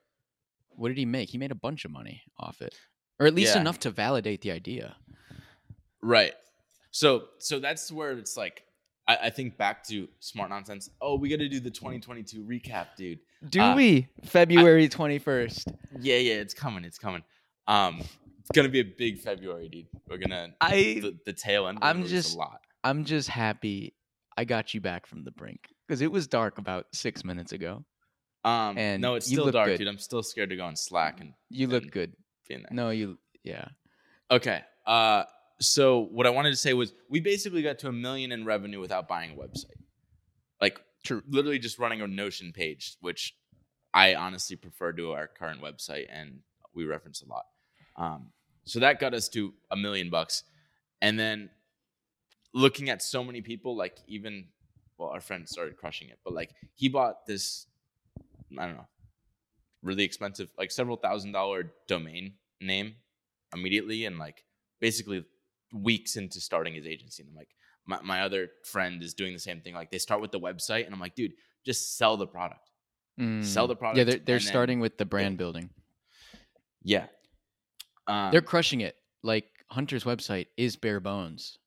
What 0.71 0.89
did 0.89 0.99
he 0.99 1.07
make? 1.07 1.31
He 1.31 1.39
made 1.39 1.53
a 1.53 1.57
bunch 1.57 1.85
of 1.85 1.91
money 1.91 2.23
off 2.39 2.61
it. 2.61 2.75
Or 3.19 3.27
at 3.27 3.35
least 3.35 3.55
Yeah. 3.55 3.61
enough 3.63 3.79
to 3.81 3.91
validate 3.91 4.43
the 4.43 4.51
idea. 4.51 4.97
Right. 6.03 6.35
So 6.91 7.29
so 7.39 7.59
that's 7.59 7.91
where 7.93 8.13
it's 8.13 8.37
like 8.37 8.65
I, 9.09 9.17
I 9.25 9.31
think 9.31 9.57
back 9.57 9.85
to 9.89 10.09
smart 10.21 10.51
nonsense. 10.51 10.91
Oh, 11.01 11.17
we 11.17 11.29
got 11.29 11.39
to 11.39 11.49
do 11.49 11.61
the 11.61 11.71
2022 11.71 12.43
recap, 12.43 12.89
dude. 12.97 13.21
Do 13.49 13.61
Uh, 13.61 13.77
we? 13.77 14.09
February 14.25 14.89
21st. 14.89 15.73
Yeah, 16.01 16.17
yeah, 16.17 16.35
it's 16.35 16.55
coming. 16.55 16.85
It's 16.85 16.99
coming. 16.99 17.23
Um, 17.69 18.01
it's 18.01 18.51
gonna 18.55 18.69
be 18.69 18.81
a 18.81 18.85
big 18.85 19.19
February, 19.19 19.69
dude. 19.69 19.87
We're 20.09 20.19
gonna 20.19 20.55
I 20.61 21.01
the, 21.03 21.17
the 21.27 21.33
tail 21.33 21.67
end. 21.67 21.79
I'm 21.83 22.07
just- 22.07 22.35
a 22.35 22.39
lot. 22.39 22.61
I'm 22.85 23.05
just 23.05 23.29
happy 23.29 23.95
I 24.37 24.45
got 24.45 24.73
you 24.75 24.81
back 24.81 25.07
from 25.07 25.25
the 25.25 25.33
brink 25.33 25.69
because 25.87 26.01
it 26.01 26.13
was 26.13 26.29
dark 26.29 26.59
about 26.59 26.87
6 26.93 27.25
minutes 27.25 27.51
ago. 27.53 27.85
Um, 28.45 28.79
and 28.79 29.03
no, 29.03 29.15
it's 29.17 29.27
still 29.27 29.51
dark, 29.51 29.67
good. 29.71 29.79
dude. 29.79 29.89
I'm 29.89 29.99
still 29.99 30.23
scared 30.23 30.51
to 30.51 30.57
go 30.57 30.65
on 30.65 30.77
Slack 30.77 31.21
and 31.21 31.33
You 31.51 31.67
look 31.67 31.83
And- 31.85 31.93
good. 31.93 32.13
No, 32.71 32.91
you 32.91 33.19
yeah. 33.43 33.67
Okay. 34.31 34.63
Uh, 34.87 35.25
so 35.61 36.01
what 36.11 36.27
I 36.27 36.31
wanted 36.31 36.51
to 36.51 36.57
say 36.57 36.75
was 36.75 36.93
we 37.09 37.21
basically 37.21 37.63
got 37.63 37.79
to 37.81 37.89
a 37.89 37.93
million 37.93 38.33
in 38.33 38.45
revenue 38.45 38.81
without 38.81 39.09
buying 39.09 39.33
a 39.33 39.35
website. 39.35 39.81
Like 40.61 40.81
literally 41.29 41.59
just 41.59 41.79
running 41.79 42.01
a 42.01 42.07
Notion 42.07 42.53
page, 42.53 42.97
which 43.01 43.35
I 43.95 44.15
honestly 44.15 44.57
prefer 44.57 44.93
to 44.93 45.13
our 45.13 45.27
current 45.27 45.63
website 45.63 46.07
and 46.11 46.41
we 46.75 46.85
reference 46.85 47.23
a 47.23 47.29
lot. 47.29 47.45
Um, 47.97 48.27
so 48.65 48.81
that 48.81 49.01
got 49.01 49.15
us 49.15 49.29
to 49.31 49.55
a 49.71 49.77
million 49.77 50.11
bucks. 50.11 50.45
And 51.01 51.19
then 51.19 51.51
looking 52.53 52.91
at 52.91 53.03
so 53.03 53.25
many 53.25 53.41
people, 53.41 53.77
like 53.77 53.99
even 54.07 54.47
well, 54.99 55.11
our 55.11 55.21
friend 55.21 55.49
started 55.49 55.77
crushing 55.77 56.09
it, 56.09 56.19
but 56.25 56.33
like 56.33 56.55
he 56.75 56.89
bought 56.89 57.27
this, 57.27 57.67
I 58.59 58.67
don't 58.67 58.77
know, 58.77 58.89
really 59.83 60.05
expensive, 60.05 60.51
like 60.59 60.71
several 60.71 60.97
thousand 60.97 61.33
dollar 61.33 61.73
domain 61.87 62.35
name 62.61 62.95
immediately 63.55 64.07
and 64.07 64.19
like 64.19 64.45
basically 64.81 65.25
weeks 65.83 66.17
into 66.17 66.41
starting 66.41 66.75
his 66.75 66.87
agency. 66.87 67.23
And 67.23 67.31
I'm 67.31 67.37
like, 67.37 67.49
my, 67.87 68.01
my 68.03 68.23
other 68.23 68.49
friend 68.65 69.03
is 69.03 69.15
doing 69.15 69.33
the 69.33 69.39
same 69.39 69.61
thing. 69.61 69.75
Like 69.75 69.91
they 69.91 69.99
start 69.99 70.21
with 70.21 70.33
the 70.33 70.41
website 70.41 70.85
and 70.87 70.95
I'm 70.95 71.01
like, 71.01 71.15
dude, 71.15 71.33
just 71.65 71.97
sell 71.97 72.17
the 72.17 72.27
product. 72.27 72.61
Sell 73.19 73.65
Mm. 73.65 73.69
the 73.69 73.77
product. 73.77 73.99
Yeah, 73.99 74.05
they're 74.05 74.19
they're 74.19 74.37
and 74.37 74.45
then- 74.45 74.51
starting 74.51 74.81
with 74.81 74.99
the 74.99 75.07
brand 75.07 75.39
building. 75.39 75.71
Yeah. 76.83 77.07
Um, 78.07 78.31
They're 78.31 78.43
crushing 78.43 78.81
it. 78.83 78.97
Like 79.23 79.47
Hunter's 79.71 80.05
website 80.05 80.47
is 80.57 80.77
bare 80.77 81.01
bones. 81.01 81.59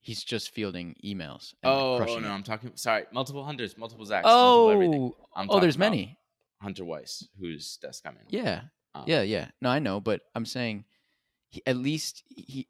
He's 0.00 0.24
just 0.24 0.50
fielding 0.50 0.96
emails. 1.04 1.54
and, 1.62 1.70
oh, 1.72 1.94
oh 1.94 1.98
crushing 1.98 2.22
no, 2.22 2.28
it. 2.28 2.32
I'm 2.32 2.42
talking. 2.42 2.72
Sorry, 2.76 3.04
multiple 3.12 3.44
hunters, 3.44 3.76
multiple 3.76 4.06
multiple 4.06 4.70
everything. 4.70 5.12
Oh, 5.12 5.16
I'm 5.36 5.48
oh, 5.50 5.60
there's 5.60 5.78
many. 5.78 6.18
Hunter 6.60 6.84
Weiss, 6.84 7.26
whose 7.40 7.76
desk 7.82 8.04
I'm 8.06 8.16
in. 8.16 8.26
Yeah, 8.28 8.62
Um, 8.94 9.04
yeah, 9.06 9.22
yeah. 9.22 9.48
No, 9.60 9.68
I 9.68 9.80
know, 9.80 10.00
but 10.00 10.22
I'm 10.34 10.46
saying, 10.46 10.84
he, 11.50 11.60
at 11.66 11.76
least 11.76 12.22
he, 12.28 12.68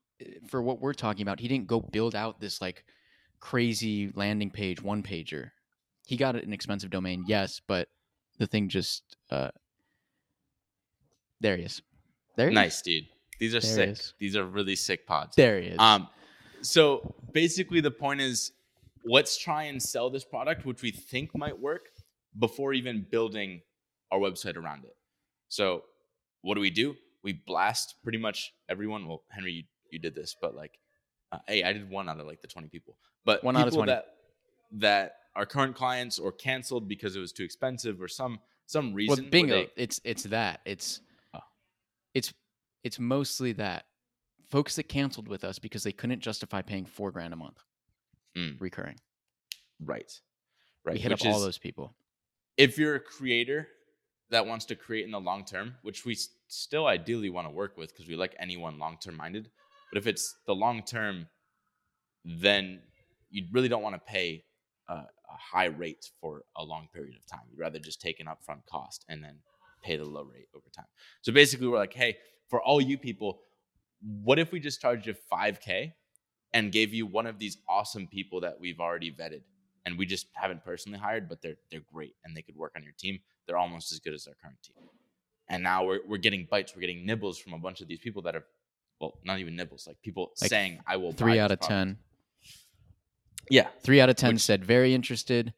for 0.48 0.62
what 0.62 0.80
we're 0.80 0.94
talking 0.94 1.22
about, 1.22 1.40
he 1.40 1.48
didn't 1.48 1.66
go 1.66 1.80
build 1.80 2.14
out 2.14 2.40
this 2.40 2.60
like 2.60 2.84
crazy 3.40 4.12
landing 4.14 4.50
page 4.50 4.82
one 4.82 5.02
pager. 5.02 5.50
He 6.06 6.16
got 6.16 6.36
an 6.36 6.52
expensive 6.52 6.90
domain, 6.90 7.24
yes, 7.26 7.60
but 7.66 7.88
the 8.38 8.46
thing 8.46 8.68
just 8.68 9.16
uh, 9.30 9.50
There 11.40 11.56
he 11.56 11.64
is. 11.64 11.82
There 12.36 12.48
he 12.48 12.52
is. 12.52 12.54
Nice, 12.54 12.82
dude. 12.82 13.04
These 13.38 13.54
are 13.54 13.60
There 13.60 13.94
sick. 13.94 14.14
These 14.18 14.36
are 14.36 14.44
really 14.44 14.76
sick 14.76 15.06
pods. 15.06 15.36
There 15.36 15.60
he 15.60 15.68
is. 15.68 15.78
Um, 15.78 16.08
so 16.60 17.14
basically, 17.32 17.80
the 17.80 17.90
point 17.90 18.20
is, 18.20 18.52
let's 19.04 19.36
try 19.36 19.64
and 19.64 19.82
sell 19.82 20.10
this 20.10 20.24
product, 20.24 20.64
which 20.64 20.82
we 20.82 20.90
think 20.90 21.36
might 21.36 21.58
work, 21.58 21.88
before 22.38 22.72
even 22.72 23.06
building 23.10 23.62
our 24.10 24.18
website 24.18 24.56
around 24.56 24.84
it. 24.84 24.96
So, 25.48 25.82
what 26.42 26.54
do 26.54 26.60
we 26.60 26.70
do? 26.70 26.94
We 27.22 27.32
blast 27.32 27.96
pretty 28.02 28.18
much 28.18 28.52
everyone. 28.68 29.06
Well, 29.06 29.22
Henry, 29.28 29.68
you, 29.92 29.98
did 29.98 30.14
this, 30.14 30.34
but 30.40 30.54
like, 30.54 30.78
uh, 31.30 31.38
hey, 31.46 31.62
I 31.62 31.72
did 31.72 31.88
one 31.90 32.08
out 32.08 32.18
of 32.20 32.26
like 32.26 32.40
the 32.40 32.48
twenty 32.48 32.68
people, 32.68 32.96
but 33.24 33.42
One 33.44 33.56
out 33.56 33.68
of 33.68 33.74
20. 33.74 33.90
that 33.90 34.14
that 34.72 35.16
are 35.34 35.46
current 35.46 35.74
clients 35.76 36.18
or 36.18 36.32
canceled 36.32 36.88
because 36.88 37.14
it 37.16 37.20
was 37.20 37.32
too 37.32 37.44
expensive 37.44 38.00
or 38.00 38.08
some 38.08 38.40
some 38.66 38.94
reason. 38.94 39.24
where 39.24 39.30
bingo. 39.30 39.54
they- 39.64 39.70
it's 39.76 40.00
it's 40.04 40.24
that. 40.24 40.60
It's 40.64 41.00
Oh. 41.34 41.40
it's 42.14 42.32
it's 42.84 42.98
mostly 42.98 43.52
that 43.52 43.86
folks 44.50 44.76
that 44.76 44.84
canceled 44.84 45.28
with 45.28 45.44
us 45.44 45.58
because 45.58 45.82
they 45.82 45.92
couldn't 45.92 46.20
justify 46.20 46.60
paying 46.62 46.84
four 46.84 47.10
grand 47.10 47.32
a 47.32 47.36
month 47.36 47.62
Mm. 48.36 48.58
recurring. 48.60 48.98
right, 49.80 50.20
right. 50.84 50.94
We 50.94 51.00
hit 51.00 51.10
which 51.12 51.22
up 51.22 51.28
all 51.32 51.36
is- 51.38 51.44
those 51.44 51.58
people. 51.58 51.94
if 52.56 52.78
you're 52.78 52.94
a 52.96 53.00
creator 53.00 53.68
that 54.30 54.46
wants 54.46 54.64
to 54.66 54.74
create 54.76 55.04
in 55.04 55.10
the 55.10 55.20
long 55.20 55.44
term, 55.44 55.76
which 55.82 56.04
we 56.06 56.14
still 56.48 56.86
ideally 56.86 57.28
want 57.30 57.46
to 57.46 57.50
work 57.50 57.76
with 57.76 57.92
because 57.92 58.08
we 58.08 58.16
like 58.16 58.34
anyone 58.38 58.78
long 58.78 58.96
term 58.98 59.16
minded, 59.16 59.50
but 59.92 59.98
if 59.98 60.06
it's 60.06 60.36
the 60.46 60.54
long 60.54 60.82
term, 60.82 61.26
then 62.24 62.80
you 63.30 63.44
really 63.52 63.68
don't 63.68 63.82
want 63.82 63.94
to 63.94 64.00
pay 64.00 64.44
a, 64.88 64.94
a 64.94 65.06
high 65.28 65.66
rate 65.66 66.10
for 66.20 66.44
a 66.56 66.64
long 66.64 66.88
period 66.94 67.14
of 67.16 67.26
time. 67.26 67.42
You'd 67.50 67.60
rather 67.60 67.78
just 67.78 68.00
take 68.00 68.18
an 68.20 68.26
upfront 68.26 68.64
cost 68.70 69.04
and 69.08 69.22
then 69.22 69.36
pay 69.82 69.96
the 69.96 70.04
low 70.04 70.22
rate 70.22 70.48
over 70.54 70.66
time. 70.74 70.86
So 71.20 71.32
basically, 71.32 71.66
we're 71.66 71.78
like, 71.78 71.94
hey, 71.94 72.16
for 72.48 72.62
all 72.62 72.80
you 72.80 72.96
people, 72.96 73.40
what 74.00 74.38
if 74.38 74.50
we 74.50 74.60
just 74.60 74.80
charged 74.80 75.06
you 75.06 75.14
5K 75.30 75.92
and 76.54 76.72
gave 76.72 76.94
you 76.94 77.06
one 77.06 77.26
of 77.26 77.38
these 77.38 77.58
awesome 77.68 78.06
people 78.06 78.40
that 78.40 78.58
we've 78.58 78.80
already 78.80 79.12
vetted? 79.12 79.42
and 79.84 79.98
we 79.98 80.06
just 80.06 80.26
haven't 80.34 80.64
personally 80.64 80.98
hired, 80.98 81.28
but 81.28 81.42
they're 81.42 81.56
they're 81.70 81.82
great 81.92 82.14
and 82.24 82.36
they 82.36 82.42
could 82.42 82.56
work 82.56 82.72
on 82.76 82.82
your 82.82 82.92
team. 82.98 83.18
They're 83.46 83.56
almost 83.56 83.92
as 83.92 83.98
good 83.98 84.14
as 84.14 84.26
our 84.26 84.34
current 84.40 84.58
team. 84.62 84.76
And 85.48 85.62
now 85.62 85.84
we're 85.84 86.00
we're 86.06 86.18
getting 86.18 86.46
bites, 86.50 86.74
we're 86.74 86.80
getting 86.80 87.04
nibbles 87.04 87.38
from 87.38 87.52
a 87.52 87.58
bunch 87.58 87.80
of 87.80 87.88
these 87.88 87.98
people 87.98 88.22
that 88.22 88.36
are 88.36 88.44
well, 89.02 89.18
not 89.24 89.38
even 89.40 89.56
nibbles, 89.56 89.86
like 89.86 90.00
people 90.02 90.32
Like 90.40 90.48
saying 90.48 90.80
I 90.86 90.96
will 90.96 91.12
Three 91.12 91.38
out 91.38 91.50
of 91.50 91.60
product." 91.60 91.68
ten. 91.68 91.98
Yeah. 93.50 93.68
Three 93.82 94.00
out 94.00 94.08
of 94.08 94.16
ten 94.16 94.34
Which- 94.34 94.42
said 94.42 94.64
very 94.64 94.94
interested, 94.94 95.52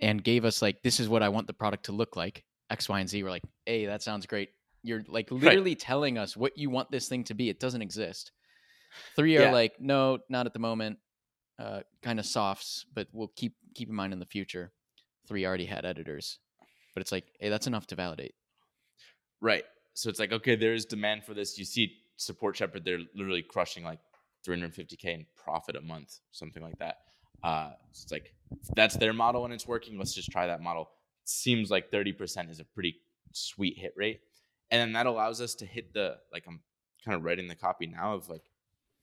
and 0.00 0.24
gave 0.24 0.44
us 0.44 0.60
like 0.62 0.82
this 0.82 0.98
is 0.98 1.08
what 1.08 1.22
I 1.22 1.28
want 1.28 1.46
the 1.46 1.52
product 1.52 1.84
to 1.86 1.92
look 1.92 2.16
like 2.16 2.44
X, 2.70 2.88
Y, 2.88 2.98
and 3.00 3.08
Z. 3.08 3.22
We're 3.22 3.30
like, 3.30 3.44
hey, 3.66 3.86
that 3.86 4.02
sounds 4.02 4.26
great. 4.26 4.50
You're 4.82 5.04
like 5.06 5.30
literally 5.30 5.74
telling 5.76 6.18
us 6.18 6.36
what 6.36 6.58
you 6.58 6.70
want 6.70 6.90
this 6.90 7.08
thing 7.08 7.24
to 7.24 7.34
be. 7.34 7.48
It 7.48 7.60
doesn't 7.60 7.82
exist. 7.82 8.32
Three 9.16 9.36
are 9.38 9.52
like, 9.52 9.80
no, 9.80 10.18
not 10.28 10.46
at 10.46 10.52
the 10.52 10.58
moment. 10.58 10.98
Uh, 11.58 11.80
kind 12.02 12.18
of 12.18 12.26
softs, 12.26 12.84
but 12.94 13.06
we'll 13.12 13.32
keep 13.36 13.54
keep 13.74 13.88
in 13.88 13.94
mind 13.94 14.12
in 14.12 14.18
the 14.18 14.26
future. 14.26 14.72
Three 15.28 15.46
already 15.46 15.66
had 15.66 15.84
editors, 15.84 16.38
but 16.94 17.00
it's 17.00 17.12
like, 17.12 17.24
hey, 17.40 17.48
that's 17.48 17.66
enough 17.66 17.86
to 17.88 17.94
validate. 17.94 18.34
Right. 19.40 19.64
So 19.94 20.10
it's 20.10 20.18
like, 20.18 20.32
okay, 20.32 20.56
there 20.56 20.74
is 20.74 20.84
demand 20.84 21.24
for 21.24 21.32
this. 21.34 21.56
You 21.58 21.64
see 21.64 21.92
Support 22.16 22.56
Shepherd, 22.56 22.84
they're 22.84 23.00
literally 23.14 23.42
crushing 23.42 23.84
like 23.84 23.98
350K 24.46 25.04
in 25.04 25.26
profit 25.36 25.76
a 25.76 25.80
month, 25.80 26.18
something 26.32 26.62
like 26.62 26.78
that. 26.78 26.98
Uh, 27.42 27.70
it's 27.90 28.10
like, 28.10 28.34
that's 28.76 28.96
their 28.96 29.12
model 29.12 29.44
and 29.44 29.52
it's 29.52 29.66
working. 29.66 29.98
Let's 29.98 30.14
just 30.14 30.30
try 30.30 30.46
that 30.46 30.60
model. 30.60 30.90
Seems 31.24 31.70
like 31.70 31.90
30% 31.90 32.50
is 32.50 32.60
a 32.60 32.64
pretty 32.64 32.96
sweet 33.32 33.78
hit 33.78 33.92
rate. 33.96 34.20
And 34.70 34.80
then 34.80 34.92
that 34.92 35.06
allows 35.06 35.40
us 35.40 35.54
to 35.56 35.66
hit 35.66 35.92
the, 35.92 36.16
like, 36.32 36.44
I'm 36.46 36.60
kind 37.04 37.16
of 37.16 37.24
writing 37.24 37.48
the 37.48 37.54
copy 37.54 37.86
now 37.86 38.14
of 38.14 38.28
like 38.28 38.44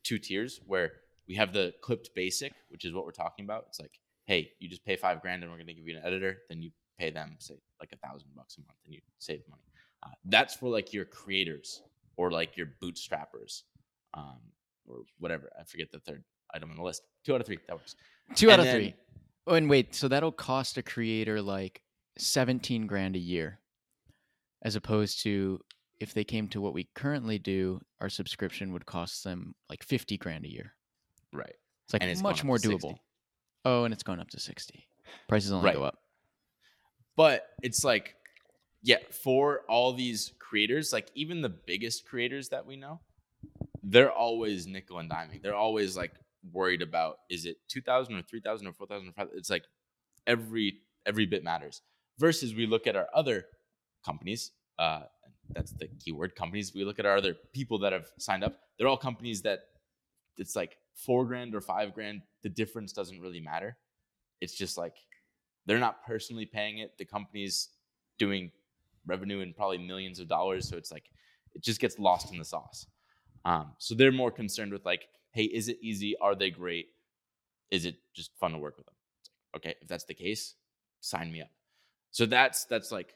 two 0.03 0.17
tiers 0.17 0.59
where 0.65 0.93
we 1.27 1.35
have 1.35 1.53
the 1.53 1.73
clipped 1.81 2.09
basic, 2.15 2.53
which 2.69 2.85
is 2.85 2.93
what 2.93 3.05
we're 3.05 3.11
talking 3.11 3.45
about. 3.45 3.65
It's 3.67 3.79
like, 3.79 3.99
hey, 4.25 4.51
you 4.59 4.69
just 4.69 4.85
pay 4.85 4.95
five 4.95 5.21
grand 5.21 5.43
and 5.43 5.51
we're 5.51 5.57
going 5.57 5.67
to 5.67 5.73
give 5.73 5.87
you 5.87 5.97
an 5.97 6.03
editor. 6.05 6.39
Then 6.49 6.61
you 6.61 6.71
pay 6.97 7.11
them, 7.11 7.35
say, 7.39 7.55
like 7.79 7.91
a 7.93 8.07
thousand 8.07 8.29
bucks 8.35 8.57
a 8.57 8.61
month 8.61 8.79
and 8.85 8.93
you 8.93 9.01
save 9.19 9.41
money. 9.49 9.61
Uh, 10.03 10.09
that's 10.25 10.55
for 10.55 10.69
like 10.69 10.93
your 10.93 11.05
creators 11.05 11.83
or 12.21 12.31
like 12.31 12.55
your 12.57 12.67
bootstrappers 12.81 13.63
um, 14.13 14.39
or 14.87 14.97
whatever. 15.19 15.49
I 15.59 15.63
forget 15.63 15.91
the 15.91 15.99
third 15.99 16.23
item 16.53 16.69
on 16.71 16.77
the 16.77 16.83
list. 16.83 17.01
Two 17.25 17.33
out 17.33 17.41
of 17.41 17.47
three. 17.47 17.57
That 17.67 17.75
works. 17.77 17.95
Two 18.35 18.51
out 18.51 18.59
of 18.59 18.65
then- 18.65 18.75
three. 18.75 18.93
Oh, 19.47 19.55
and 19.55 19.67
wait, 19.67 19.95
so 19.95 20.07
that'll 20.07 20.31
cost 20.31 20.77
a 20.77 20.83
creator 20.83 21.41
like 21.41 21.81
seventeen 22.17 22.85
grand 22.85 23.15
a 23.15 23.19
year, 23.19 23.59
as 24.61 24.75
opposed 24.75 25.23
to 25.23 25.59
if 25.99 26.13
they 26.13 26.23
came 26.23 26.47
to 26.49 26.61
what 26.61 26.73
we 26.75 26.87
currently 26.95 27.39
do, 27.39 27.79
our 28.01 28.09
subscription 28.09 28.71
would 28.73 28.85
cost 28.85 29.23
them 29.23 29.55
like 29.67 29.83
fifty 29.83 30.15
grand 30.17 30.45
a 30.45 30.51
year. 30.51 30.73
Right. 31.33 31.55
It's 31.85 31.93
like 31.93 32.03
And 32.03 32.11
it's 32.11 32.21
much 32.21 32.43
more 32.43 32.57
doable. 32.57 32.81
60. 32.91 33.01
Oh, 33.65 33.83
and 33.83 33.93
it's 33.93 34.03
going 34.03 34.19
up 34.19 34.29
to 34.29 34.39
sixty. 34.39 34.85
Prices 35.27 35.51
only 35.51 35.65
Right. 35.65 35.75
go 35.75 35.83
up. 35.83 35.97
But 37.17 37.47
it's 37.63 37.83
like, 37.83 38.15
yeah, 38.83 38.97
for 39.11 39.61
all 39.69 39.93
these 39.93 40.33
creators, 40.39 40.91
like 40.91 41.09
even 41.13 41.41
the 41.41 41.49
biggest 41.49 42.05
creators 42.05 42.49
that 42.49 42.65
we 42.65 42.75
know, 42.75 42.99
they're 43.83 44.11
always 44.11 44.67
nickel 44.67 44.99
and 44.99 45.09
diming. 45.09 45.41
They're 45.41 45.55
always 45.55 45.95
like 45.95 46.13
worried 46.51 46.81
about 46.81 47.19
is 47.29 47.45
it 47.45 47.57
2000 47.67 48.15
or 48.15 48.21
3000 48.23 48.65
or 48.65 48.73
4000 48.73 49.09
or 49.09 49.11
5000 49.11 49.37
it's 49.37 49.51
like 49.51 49.65
every 50.25 50.79
every 51.05 51.25
bit 51.25 51.43
matters. 51.43 51.81
Versus 52.19 52.53
we 52.53 52.65
look 52.65 52.87
at 52.87 52.95
our 52.95 53.07
other 53.13 53.45
companies 54.05 54.51
uh 54.79 55.01
that's 55.53 55.71
the 55.73 55.87
keyword 56.03 56.35
companies. 56.35 56.73
We 56.73 56.85
look 56.85 56.99
at 56.99 57.05
our 57.05 57.17
other 57.17 57.35
people 57.53 57.77
that 57.79 57.93
have 57.93 58.07
signed 58.17 58.43
up. 58.43 58.55
They're 58.77 58.87
all 58.87 58.97
companies 58.97 59.41
that 59.41 59.59
it's 60.37 60.55
like 60.55 60.77
four 60.95 61.25
grand 61.25 61.53
or 61.53 61.61
five 61.61 61.93
grand. 61.93 62.21
The 62.41 62.49
difference 62.49 62.93
doesn't 62.93 63.19
really 63.19 63.41
matter. 63.41 63.77
It's 64.39 64.55
just 64.55 64.77
like 64.77 64.95
they're 65.65 65.79
not 65.79 66.05
personally 66.05 66.45
paying 66.45 66.79
it. 66.79 66.97
The 66.97 67.05
company's 67.05 67.69
doing 68.17 68.51
revenue 69.05 69.39
in 69.39 69.53
probably 69.53 69.77
millions 69.77 70.19
of 70.19 70.27
dollars. 70.27 70.67
So 70.67 70.77
it's 70.77 70.91
like 70.91 71.05
it 71.53 71.63
just 71.63 71.79
gets 71.79 71.99
lost 71.99 72.31
in 72.31 72.37
the 72.37 72.45
sauce. 72.45 72.87
Um, 73.43 73.71
so 73.77 73.95
they're 73.95 74.11
more 74.11 74.31
concerned 74.31 74.71
with 74.71 74.85
like 74.85 75.07
hey 75.31 75.43
is 75.43 75.69
it 75.69 75.77
easy? 75.81 76.15
Are 76.19 76.35
they 76.35 76.51
great? 76.51 76.87
Is 77.69 77.85
it 77.85 77.95
just 78.13 78.31
fun 78.39 78.51
to 78.51 78.57
work 78.57 78.77
with 78.77 78.85
them? 78.85 78.95
Okay 79.55 79.75
if 79.81 79.87
that's 79.87 80.05
the 80.05 80.13
case 80.13 80.55
sign 81.01 81.31
me 81.31 81.41
up. 81.41 81.49
So 82.11 82.25
that's 82.25 82.65
that's 82.65 82.91
like 82.91 83.15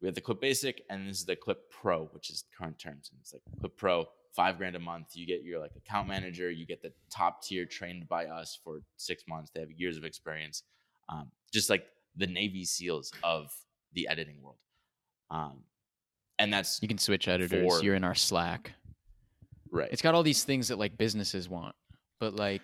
we 0.00 0.08
have 0.08 0.14
the 0.14 0.20
clip 0.20 0.40
basic 0.40 0.82
and 0.90 1.08
this 1.08 1.18
is 1.18 1.24
the 1.24 1.36
clip 1.36 1.70
pro 1.70 2.06
which 2.06 2.30
is 2.30 2.44
current 2.58 2.78
terms. 2.78 3.10
And 3.12 3.20
it's 3.20 3.32
like 3.32 3.42
clip 3.60 3.76
pro 3.76 4.06
five 4.34 4.58
grand 4.58 4.74
a 4.74 4.80
month. 4.80 5.08
You 5.14 5.26
get 5.26 5.44
your 5.44 5.60
like 5.60 5.72
account 5.76 6.08
manager. 6.08 6.50
You 6.50 6.66
get 6.66 6.82
the 6.82 6.92
top 7.10 7.42
tier 7.42 7.66
trained 7.66 8.08
by 8.08 8.26
us 8.26 8.58
for 8.64 8.80
six 8.96 9.24
months. 9.28 9.50
They 9.54 9.60
have 9.60 9.70
years 9.70 9.96
of 9.96 10.04
experience. 10.04 10.62
Um, 11.08 11.30
just 11.52 11.68
like 11.68 11.86
the 12.16 12.26
navy 12.26 12.64
seals 12.64 13.12
of 13.22 13.52
the 13.92 14.08
editing 14.08 14.40
world 14.42 14.56
um, 15.32 15.64
and 16.38 16.52
that's 16.52 16.80
You 16.82 16.88
can 16.88 16.98
switch 16.98 17.26
editors. 17.26 17.78
For- 17.78 17.82
You're 17.82 17.94
in 17.94 18.04
our 18.04 18.14
Slack. 18.14 18.72
right 19.70 19.88
It's 19.90 20.02
got 20.02 20.14
all 20.14 20.22
these 20.22 20.44
things 20.44 20.68
that 20.68 20.78
like 20.78 20.96
businesses 20.96 21.48
want, 21.48 21.74
but 22.20 22.34
like 22.34 22.62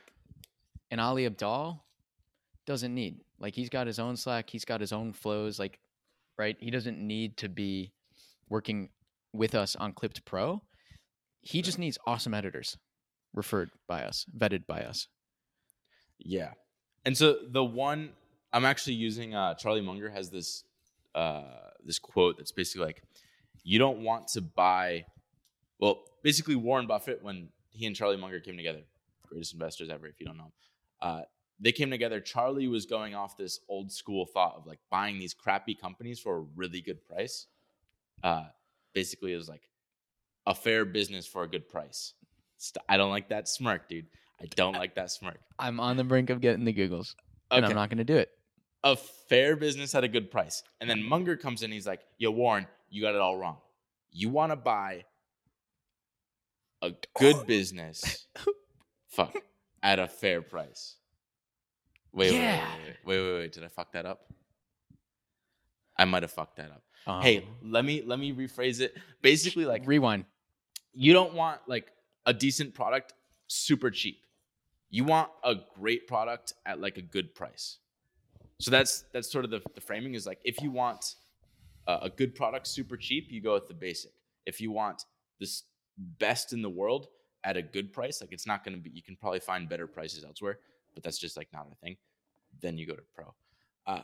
an 0.90 1.00
Ali 1.00 1.28
Abdaal 1.28 1.80
doesn't 2.66 2.94
need. 2.94 3.20
Like 3.40 3.54
he's 3.54 3.70
got 3.70 3.86
his 3.86 3.98
own 3.98 4.16
Slack, 4.16 4.50
he's 4.50 4.64
got 4.64 4.80
his 4.80 4.92
own 4.92 5.12
flows. 5.12 5.58
Like, 5.58 5.78
right? 6.38 6.56
He 6.60 6.70
doesn't 6.70 6.98
need 6.98 7.36
to 7.38 7.48
be 7.48 7.92
working 8.48 8.90
with 9.32 9.54
us 9.54 9.74
on 9.76 9.92
Clipped 9.92 10.24
Pro. 10.24 10.62
He 11.40 11.62
just 11.62 11.78
needs 11.78 11.98
awesome 12.06 12.34
editors, 12.34 12.76
referred 13.32 13.70
by 13.86 14.02
us, 14.02 14.26
vetted 14.36 14.66
by 14.66 14.82
us. 14.82 15.08
Yeah. 16.18 16.50
And 17.06 17.16
so 17.16 17.38
the 17.48 17.64
one 17.64 18.10
I'm 18.52 18.64
actually 18.64 18.94
using 18.94 19.34
uh 19.34 19.54
Charlie 19.54 19.80
Munger 19.80 20.10
has 20.10 20.30
this 20.30 20.64
uh 21.14 21.42
this 21.84 21.98
quote 21.98 22.36
that's 22.36 22.52
basically 22.52 22.86
like 22.86 23.02
you 23.64 23.78
don't 23.78 23.98
want 24.00 24.28
to 24.28 24.40
buy 24.40 25.04
well 25.78 26.04
basically 26.22 26.56
Warren 26.56 26.86
Buffett 26.86 27.22
when 27.22 27.48
he 27.70 27.86
and 27.86 27.96
Charlie 27.96 28.16
Munger 28.16 28.40
came 28.40 28.56
together 28.56 28.82
greatest 29.26 29.52
investors 29.52 29.90
ever 29.90 30.06
if 30.06 30.20
you 30.20 30.26
don't 30.26 30.36
know 30.36 30.52
uh 31.02 31.22
they 31.60 31.72
came 31.72 31.90
together 31.90 32.20
Charlie 32.20 32.68
was 32.68 32.86
going 32.86 33.14
off 33.14 33.36
this 33.36 33.60
old 33.68 33.90
school 33.92 34.26
thought 34.26 34.54
of 34.56 34.66
like 34.66 34.78
buying 34.90 35.18
these 35.18 35.34
crappy 35.34 35.74
companies 35.74 36.20
for 36.20 36.38
a 36.38 36.44
really 36.56 36.80
good 36.80 37.04
price 37.04 37.46
uh 38.22 38.44
basically 38.94 39.32
it 39.32 39.36
was 39.36 39.48
like 39.48 39.68
a 40.48 40.54
fair 40.54 40.84
business 40.84 41.26
for 41.26 41.44
a 41.44 41.48
good 41.48 41.68
price. 41.68 42.14
I 42.88 42.96
don't 42.96 43.10
like 43.10 43.28
that 43.28 43.48
smirk 43.48 43.88
dude. 43.88 44.06
I 44.40 44.46
don't 44.56 44.74
like 44.74 44.94
that 44.96 45.10
smirk. 45.10 45.38
I'm 45.58 45.78
on 45.78 45.96
the 45.96 46.04
brink 46.04 46.30
of 46.30 46.40
getting 46.40 46.64
the 46.64 46.72
Googles, 46.72 47.14
and 47.50 47.64
I'm 47.64 47.74
not 47.74 47.90
going 47.90 47.98
to 47.98 48.04
do 48.04 48.16
it. 48.16 48.30
A 48.84 48.96
fair 48.96 49.56
business 49.56 49.94
at 49.94 50.04
a 50.04 50.08
good 50.08 50.30
price. 50.30 50.62
And 50.80 50.88
then 50.88 51.02
Munger 51.02 51.36
comes 51.36 51.62
in, 51.62 51.72
he's 51.72 51.86
like, 51.86 52.00
Yo, 52.18 52.30
Warren, 52.30 52.66
you 52.90 53.02
got 53.02 53.14
it 53.14 53.20
all 53.20 53.36
wrong. 53.36 53.56
You 54.10 54.28
want 54.28 54.52
to 54.52 54.56
buy 54.56 55.04
a 56.82 56.92
good 57.18 57.46
business 57.46 58.26
fuck 59.08 59.34
at 59.82 59.98
a 59.98 60.06
fair 60.06 60.42
price. 60.42 60.96
Wait, 62.12 62.32
wait, 62.32 62.38
Yeah. 62.40 62.66
wait, 62.78 62.96
wait, 63.04 63.20
wait, 63.20 63.32
wait, 63.32 63.38
wait. 63.40 63.52
Did 63.52 63.64
I 63.64 63.68
fuck 63.68 63.92
that 63.92 64.06
up? 64.06 64.26
I 65.96 66.04
might 66.04 66.22
have 66.22 66.30
fucked 66.32 66.56
that 66.56 66.70
up. 66.70 67.22
hey, 67.22 67.38
Um, 67.38 67.44
let 67.72 67.84
me 67.84 68.02
let 68.06 68.18
me 68.18 68.32
rephrase 68.32 68.80
it. 68.80 68.96
Basically, 69.22 69.64
like 69.64 69.82
rewind. 69.86 70.24
you 70.94 71.12
don't 71.12 71.34
want 71.34 71.60
like 71.66 71.90
a 72.26 72.32
decent 72.32 72.74
product 72.74 73.12
super 73.48 73.90
cheap. 73.90 74.24
You 74.90 75.04
want 75.04 75.30
a 75.44 75.56
great 75.78 76.06
product 76.06 76.54
at 76.64 76.80
like 76.80 76.96
a 76.98 77.02
good 77.02 77.34
price. 77.34 77.78
So 78.60 78.70
that's 78.70 79.04
that's 79.12 79.30
sort 79.30 79.44
of 79.44 79.50
the, 79.50 79.60
the 79.74 79.80
framing 79.80 80.14
is 80.14 80.26
like 80.26 80.40
if 80.44 80.60
you 80.60 80.70
want 80.70 81.14
a, 81.86 81.98
a 82.02 82.10
good 82.10 82.34
product 82.34 82.66
super 82.66 82.96
cheap, 82.96 83.28
you 83.30 83.40
go 83.40 83.54
with 83.54 83.68
the 83.68 83.74
basic. 83.74 84.10
If 84.46 84.60
you 84.60 84.70
want 84.72 85.04
this 85.38 85.64
best 86.18 86.52
in 86.52 86.62
the 86.62 86.70
world 86.70 87.08
at 87.44 87.56
a 87.56 87.62
good 87.62 87.92
price, 87.92 88.20
like 88.20 88.32
it's 88.32 88.46
not 88.46 88.64
going 88.64 88.76
to 88.76 88.82
be. 88.82 88.90
You 88.90 89.02
can 89.02 89.16
probably 89.16 89.40
find 89.40 89.68
better 89.68 89.86
prices 89.86 90.24
elsewhere, 90.24 90.58
but 90.94 91.02
that's 91.04 91.18
just 91.18 91.36
like 91.36 91.48
not 91.52 91.68
a 91.70 91.74
thing. 91.76 91.96
Then 92.60 92.76
you 92.78 92.86
go 92.86 92.94
to 92.94 93.02
pro. 93.14 93.32
Uh, 93.86 94.02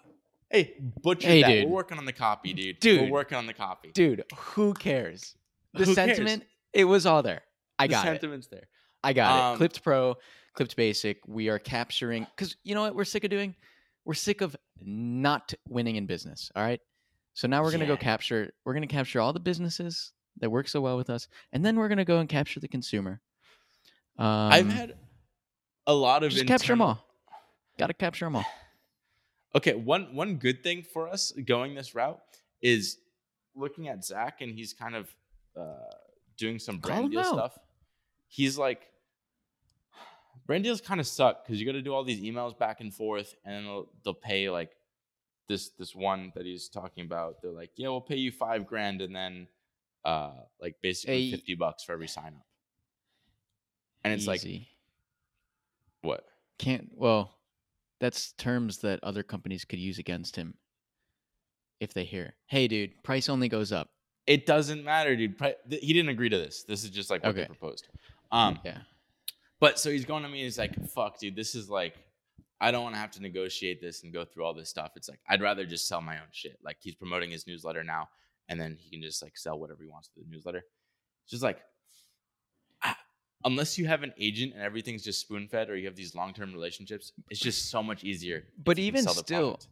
hey, 0.50 0.74
butcher 1.02 1.26
Hey, 1.26 1.42
that. 1.42 1.48
dude. 1.48 1.68
We're 1.68 1.74
working 1.74 1.98
on 1.98 2.04
the 2.04 2.12
copy, 2.12 2.52
dude. 2.54 2.78
Dude. 2.78 3.00
we're 3.02 3.10
working 3.10 3.36
on 3.36 3.46
the 3.46 3.54
copy. 3.54 3.90
Dude, 3.92 4.24
who 4.36 4.72
cares? 4.74 5.34
The 5.72 5.80
Who 5.84 5.94
cares? 5.94 6.16
sentiment, 6.16 6.44
it 6.72 6.84
was 6.84 7.06
all 7.06 7.22
there. 7.22 7.42
I 7.78 7.86
the 7.88 7.90
got 7.90 8.06
it. 8.06 8.10
The 8.10 8.14
sentiment's 8.16 8.46
there. 8.46 8.68
I 9.02 9.12
got 9.12 9.32
Um, 9.40 9.54
it. 9.54 9.56
Clipped 9.58 9.82
Pro, 9.82 10.16
Clipped 10.54 10.76
Basic. 10.76 11.18
We 11.26 11.48
are 11.48 11.58
capturing 11.58 12.24
because 12.36 12.56
you 12.62 12.76
know 12.76 12.82
what 12.82 12.94
we're 12.94 13.04
sick 13.04 13.24
of 13.24 13.30
doing? 13.30 13.56
We're 14.04 14.14
sick 14.14 14.40
of 14.40 14.54
not 14.80 15.54
winning 15.68 15.96
in 15.96 16.06
business. 16.06 16.50
All 16.54 16.62
right. 16.62 16.80
So 17.32 17.48
now 17.48 17.62
we're 17.62 17.72
gonna 17.72 17.86
go 17.86 17.96
capture. 17.96 18.52
We're 18.64 18.74
gonna 18.74 18.86
capture 18.86 19.20
all 19.20 19.32
the 19.32 19.40
businesses 19.40 20.12
that 20.38 20.50
work 20.50 20.68
so 20.68 20.80
well 20.80 20.96
with 20.96 21.10
us, 21.10 21.28
and 21.52 21.64
then 21.64 21.76
we're 21.76 21.88
gonna 21.88 22.04
go 22.04 22.18
and 22.18 22.28
capture 22.28 22.60
the 22.60 22.68
consumer. 22.68 23.20
Um, 24.18 24.26
I've 24.26 24.70
had 24.70 24.94
a 25.86 25.94
lot 25.94 26.22
of 26.22 26.30
just 26.30 26.46
capture 26.46 26.72
them 26.72 26.82
all. 26.82 27.04
Got 27.78 27.88
to 27.88 27.94
capture 27.94 28.26
them 28.26 28.36
all. 28.36 28.44
Okay, 29.56 29.74
one 29.74 30.12
one 30.16 30.34
good 30.34 30.64
thing 30.64 30.82
for 30.82 31.08
us 31.08 31.30
going 31.44 31.76
this 31.76 31.94
route 31.94 32.20
is 32.60 32.98
looking 33.54 33.86
at 33.86 34.04
Zach, 34.04 34.40
and 34.40 34.52
he's 34.52 34.72
kind 34.72 34.96
of 34.96 35.08
uh, 35.56 35.76
doing 36.36 36.58
some 36.58 36.78
brand 36.78 37.12
deal 37.12 37.20
out. 37.20 37.26
stuff. 37.26 37.58
He's 38.26 38.58
like, 38.58 38.88
brand 40.46 40.64
deals 40.64 40.80
kind 40.80 41.00
of 41.00 41.06
suck 41.06 41.44
because 41.44 41.60
you 41.60 41.66
got 41.66 41.72
to 41.72 41.82
do 41.82 41.92
all 41.94 42.04
these 42.04 42.20
emails 42.20 42.56
back 42.58 42.80
and 42.80 42.92
forth, 42.94 43.34
and 43.44 43.54
then 43.56 43.64
they'll, 43.64 43.88
they'll 44.04 44.14
pay 44.14 44.50
like 44.50 44.70
this 45.48 45.70
this 45.78 45.94
one 45.94 46.32
that 46.34 46.46
he's 46.46 46.68
talking 46.68 47.04
about. 47.04 47.42
They're 47.42 47.50
like, 47.50 47.70
yeah, 47.76 47.88
we'll 47.88 48.00
pay 48.00 48.16
you 48.16 48.30
five 48.32 48.66
grand, 48.66 49.00
and 49.02 49.14
then 49.14 49.46
uh, 50.04 50.32
like 50.60 50.76
basically 50.82 51.26
Hey. 51.26 51.30
fifty 51.30 51.54
bucks 51.54 51.82
for 51.84 51.92
every 51.92 52.08
sign 52.08 52.34
up. 52.36 52.46
And 54.04 54.12
it's 54.12 54.26
like, 54.26 54.42
what? 56.02 56.24
can't. 56.58 56.90
Well, 56.94 57.38
that's 58.00 58.32
terms 58.32 58.78
that 58.78 59.00
other 59.02 59.22
companies 59.22 59.64
could 59.64 59.78
use 59.78 59.98
against 59.98 60.36
him 60.36 60.54
if 61.80 61.94
they 61.94 62.04
hear, 62.04 62.34
"Hey, 62.46 62.68
dude, 62.68 63.02
price 63.02 63.28
only 63.28 63.48
goes 63.48 63.72
up." 63.72 63.88
It 64.26 64.46
doesn't 64.46 64.84
matter, 64.84 65.16
dude. 65.16 65.36
Pri- 65.38 65.54
th- 65.68 65.82
he 65.82 65.92
didn't 65.92 66.08
agree 66.10 66.28
to 66.28 66.38
this. 66.38 66.64
This 66.64 66.84
is 66.84 66.90
just 66.90 67.10
like 67.10 67.22
what 67.24 67.34
they 67.34 67.42
Okay. 67.42 67.48
proposed. 67.48 67.88
Um, 68.32 68.58
yeah. 68.64 68.78
But 69.60 69.78
so 69.78 69.90
he's 69.90 70.04
going 70.04 70.22
to 70.22 70.28
me 70.28 70.40
and 70.40 70.44
he's 70.44 70.58
like, 70.58 70.88
"Fuck, 70.90 71.18
dude, 71.18 71.36
this 71.36 71.54
is 71.54 71.70
like, 71.70 71.94
I 72.60 72.70
don't 72.70 72.82
want 72.82 72.94
to 72.94 73.00
have 73.00 73.10
to 73.12 73.22
negotiate 73.22 73.80
this 73.80 74.02
and 74.04 74.12
go 74.12 74.24
through 74.24 74.44
all 74.44 74.54
this 74.54 74.68
stuff. 74.68 74.92
It's 74.96 75.08
like 75.08 75.20
I'd 75.28 75.42
rather 75.42 75.64
just 75.64 75.88
sell 75.88 76.00
my 76.00 76.16
own 76.16 76.28
shit. 76.32 76.58
Like 76.64 76.78
he's 76.80 76.94
promoting 76.94 77.30
his 77.30 77.46
newsletter 77.46 77.84
now, 77.84 78.08
and 78.48 78.60
then 78.60 78.76
he 78.78 78.90
can 78.90 79.02
just 79.02 79.22
like 79.22 79.36
sell 79.36 79.58
whatever 79.58 79.82
he 79.82 79.88
wants 79.88 80.08
to 80.08 80.20
the 80.20 80.30
newsletter. 80.30 80.62
It's 81.24 81.30
just 81.30 81.42
like, 81.42 81.58
unless 83.44 83.78
you 83.78 83.86
have 83.86 84.02
an 84.02 84.12
agent 84.18 84.54
and 84.54 84.62
everything's 84.62 85.02
just 85.02 85.20
spoon 85.20 85.48
fed, 85.48 85.70
or 85.70 85.76
you 85.76 85.86
have 85.86 85.96
these 85.96 86.14
long 86.14 86.32
term 86.32 86.52
relationships, 86.52 87.12
it's 87.30 87.40
just 87.40 87.70
so 87.70 87.82
much 87.82 88.04
easier. 88.04 88.44
But 88.62 88.78
if 88.78 88.84
you 88.84 88.90
can 88.90 88.98
even 88.98 89.02
sell 89.04 89.14
the 89.14 89.20
still, 89.20 89.50
product. 89.52 89.68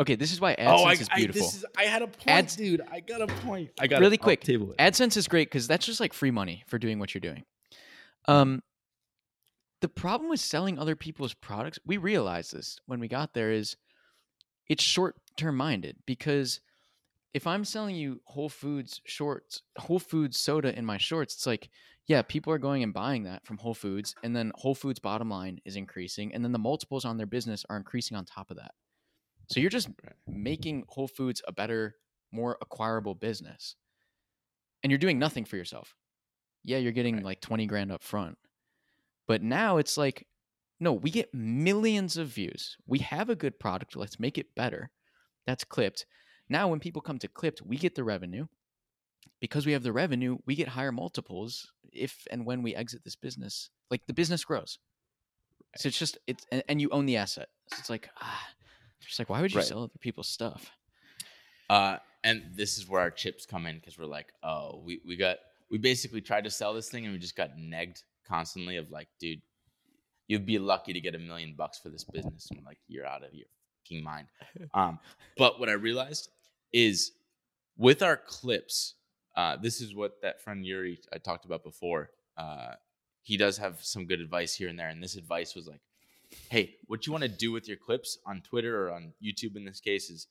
okay, 0.00 0.14
this 0.16 0.32
is 0.32 0.40
why 0.40 0.54
AdSense 0.56 0.66
oh, 0.66 0.84
I, 0.84 0.92
is 0.92 1.08
I, 1.12 1.16
beautiful. 1.16 1.42
this 1.42 1.54
is, 1.56 1.64
I 1.76 1.84
had 1.84 2.02
a 2.02 2.06
point, 2.06 2.28
Ads- 2.28 2.56
dude. 2.56 2.82
I 2.90 3.00
got 3.00 3.22
a 3.22 3.26
point. 3.26 3.70
I 3.80 3.86
got 3.86 4.00
Really 4.00 4.18
I'll 4.18 4.24
quick, 4.24 4.42
Table. 4.42 4.74
AdSense 4.78 5.16
is 5.16 5.28
great 5.28 5.48
because 5.48 5.66
that's 5.66 5.86
just 5.86 6.00
like 6.00 6.12
free 6.12 6.30
money 6.30 6.64
for 6.66 6.78
doing 6.78 6.98
what 6.98 7.14
you're 7.14 7.20
doing. 7.20 7.44
Um, 8.28 8.62
the 9.80 9.88
problem 9.88 10.30
with 10.30 10.40
selling 10.40 10.78
other 10.78 10.96
people's 10.96 11.34
products, 11.34 11.78
we 11.84 11.96
realized 11.96 12.52
this 12.52 12.78
when 12.86 13.00
we 13.00 13.08
got 13.08 13.34
there, 13.34 13.52
is 13.52 13.76
it's 14.68 14.82
short 14.82 15.16
term 15.36 15.56
minded 15.56 15.96
because 16.06 16.60
if 17.34 17.46
I'm 17.46 17.64
selling 17.64 17.94
you 17.96 18.20
Whole 18.24 18.48
Foods 18.48 19.00
shorts, 19.04 19.62
Whole 19.78 19.98
Foods 19.98 20.38
soda 20.38 20.76
in 20.76 20.86
my 20.86 20.96
shorts, 20.96 21.34
it's 21.34 21.46
like, 21.46 21.68
yeah, 22.06 22.22
people 22.22 22.52
are 22.52 22.58
going 22.58 22.82
and 22.82 22.94
buying 22.94 23.24
that 23.24 23.44
from 23.46 23.58
Whole 23.58 23.74
Foods, 23.74 24.14
and 24.22 24.34
then 24.34 24.52
Whole 24.54 24.74
Foods 24.74 24.98
bottom 24.98 25.28
line 25.28 25.60
is 25.66 25.76
increasing, 25.76 26.32
and 26.32 26.42
then 26.42 26.52
the 26.52 26.58
multiples 26.58 27.04
on 27.04 27.18
their 27.18 27.26
business 27.26 27.64
are 27.68 27.76
increasing 27.76 28.16
on 28.16 28.24
top 28.24 28.50
of 28.50 28.56
that. 28.56 28.72
So 29.48 29.60
you're 29.60 29.70
just 29.70 29.90
making 30.26 30.84
Whole 30.88 31.08
Foods 31.08 31.42
a 31.46 31.52
better, 31.52 31.96
more 32.32 32.56
acquirable 32.62 33.14
business. 33.14 33.76
And 34.82 34.90
you're 34.90 34.98
doing 34.98 35.18
nothing 35.18 35.44
for 35.44 35.56
yourself. 35.56 35.94
Yeah, 36.64 36.78
you're 36.78 36.92
getting 36.92 37.16
Right. 37.16 37.24
like 37.24 37.40
20 37.40 37.66
grand 37.66 37.92
up 37.92 38.02
front. 38.02 38.38
But 39.26 39.42
now 39.42 39.76
it's 39.78 39.96
like, 39.96 40.26
no, 40.78 40.92
we 40.92 41.10
get 41.10 41.34
millions 41.34 42.16
of 42.16 42.28
views. 42.28 42.76
We 42.86 42.98
have 43.00 43.30
a 43.30 43.36
good 43.36 43.58
product. 43.58 43.96
Let's 43.96 44.20
make 44.20 44.38
it 44.38 44.54
better. 44.54 44.90
That's 45.46 45.64
clipped. 45.64 46.06
Now, 46.48 46.68
when 46.68 46.80
people 46.80 47.02
come 47.02 47.18
to 47.20 47.28
clipped, 47.28 47.62
we 47.62 47.76
get 47.76 47.94
the 47.94 48.04
revenue. 48.04 48.46
Because 49.40 49.66
we 49.66 49.72
have 49.72 49.82
the 49.82 49.92
revenue, 49.92 50.38
we 50.46 50.54
get 50.54 50.68
higher 50.68 50.92
multiples 50.92 51.72
if 51.92 52.26
and 52.30 52.46
when 52.46 52.62
we 52.62 52.74
exit 52.74 53.02
this 53.04 53.16
business. 53.16 53.70
Like 53.90 54.06
the 54.06 54.14
business 54.14 54.44
grows. 54.44 54.78
So 55.76 55.88
it's 55.88 55.98
just 55.98 56.16
it's 56.26 56.46
and, 56.50 56.62
and 56.68 56.80
you 56.80 56.88
own 56.90 57.06
the 57.06 57.16
asset. 57.16 57.48
So 57.70 57.76
it's 57.80 57.90
like 57.90 58.08
ah, 58.20 58.48
just 59.00 59.18
like 59.18 59.28
why 59.28 59.42
would 59.42 59.52
you 59.52 59.58
Right. 59.58 59.66
sell 59.66 59.82
other 59.82 59.98
people's 60.00 60.28
stuff? 60.28 60.70
Uh, 61.68 61.98
and 62.24 62.44
this 62.54 62.78
is 62.78 62.88
where 62.88 63.00
our 63.00 63.10
chips 63.10 63.44
come 63.46 63.66
in 63.66 63.76
because 63.76 63.98
we're 63.98 64.06
like, 64.06 64.32
oh, 64.42 64.80
we, 64.84 65.00
we 65.06 65.16
got 65.16 65.38
we 65.70 65.78
basically 65.78 66.20
tried 66.20 66.44
to 66.44 66.50
sell 66.50 66.72
this 66.72 66.88
thing 66.88 67.04
and 67.04 67.12
we 67.12 67.18
just 67.18 67.36
got 67.36 67.56
negged 67.58 68.02
constantly 68.26 68.76
of 68.76 68.90
like, 68.90 69.08
dude, 69.20 69.40
you'd 70.28 70.46
be 70.46 70.58
lucky 70.58 70.92
to 70.92 71.00
get 71.00 71.14
a 71.14 71.18
million 71.18 71.54
bucks 71.56 71.78
for 71.78 71.88
this 71.88 72.04
business. 72.04 72.48
And 72.50 72.64
like, 72.64 72.78
you're 72.88 73.06
out 73.06 73.24
of 73.24 73.32
your 73.32 73.46
fucking 73.82 74.02
mind. 74.02 74.28
Um, 74.74 74.98
but 75.36 75.60
what 75.60 75.68
I 75.68 75.72
realized 75.72 76.28
is 76.72 77.12
with 77.76 78.02
our 78.02 78.16
clips, 78.16 78.94
uh, 79.36 79.56
this 79.56 79.80
is 79.80 79.94
what 79.94 80.20
that 80.22 80.42
friend 80.42 80.64
Yuri 80.64 80.98
I 81.12 81.18
talked 81.18 81.44
about 81.44 81.62
before. 81.62 82.10
Uh, 82.36 82.72
he 83.22 83.36
does 83.36 83.58
have 83.58 83.78
some 83.82 84.06
good 84.06 84.20
advice 84.20 84.54
here 84.54 84.68
and 84.68 84.78
there, 84.78 84.88
and 84.88 85.02
this 85.02 85.16
advice 85.16 85.54
was 85.54 85.66
like, 85.66 85.80
hey, 86.48 86.76
what 86.86 87.06
you 87.06 87.12
want 87.12 87.22
to 87.22 87.28
do 87.28 87.52
with 87.52 87.68
your 87.68 87.76
clips 87.76 88.18
on 88.26 88.40
Twitter 88.40 88.86
or 88.86 88.92
on 88.92 89.12
YouTube 89.22 89.56
in 89.56 89.64
this 89.64 89.80
case 89.80 90.10
is 90.10 90.26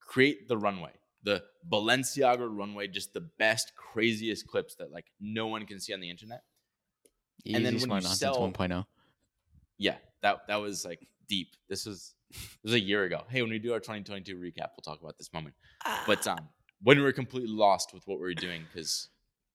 create 0.00 0.48
the 0.48 0.56
runway, 0.56 0.92
the 1.22 1.42
Balenciaga 1.70 2.46
runway, 2.50 2.88
just 2.88 3.12
the 3.14 3.28
best, 3.38 3.72
craziest 3.76 4.46
clips 4.46 4.74
that 4.76 4.92
like 4.92 5.06
no 5.20 5.46
one 5.46 5.66
can 5.66 5.80
see 5.80 5.94
on 5.94 6.00
the 6.00 6.10
internet. 6.10 6.42
Easy 7.44 7.56
And 7.56 7.64
then 7.66 7.74
when 7.74 7.80
smart 7.80 8.02
you 8.02 8.08
nonsense 8.08 8.34
sell- 8.36 8.50
1.0. 8.52 8.86
Yeah, 9.78 9.96
that 10.22 10.46
that 10.48 10.56
was 10.56 10.84
like 10.84 11.06
deep. 11.28 11.48
This 11.68 11.84
was 11.86 12.14
this 12.30 12.40
was 12.62 12.72
a 12.74 12.80
year 12.80 13.04
ago. 13.04 13.22
Hey, 13.28 13.42
when 13.42 13.50
we 13.50 13.58
do 13.58 13.72
our 13.72 13.80
2022 13.80 14.36
recap, 14.36 14.70
we'll 14.76 14.82
talk 14.84 15.00
about 15.00 15.18
this 15.18 15.32
moment. 15.32 15.54
But 16.06 16.26
um, 16.26 16.48
when 16.82 16.98
we 16.98 17.02
were 17.04 17.12
completely 17.12 17.50
lost 17.50 17.92
with 17.92 18.06
what 18.06 18.18
we 18.18 18.24
were 18.24 18.34
doing 18.34 18.62
because 18.72 19.08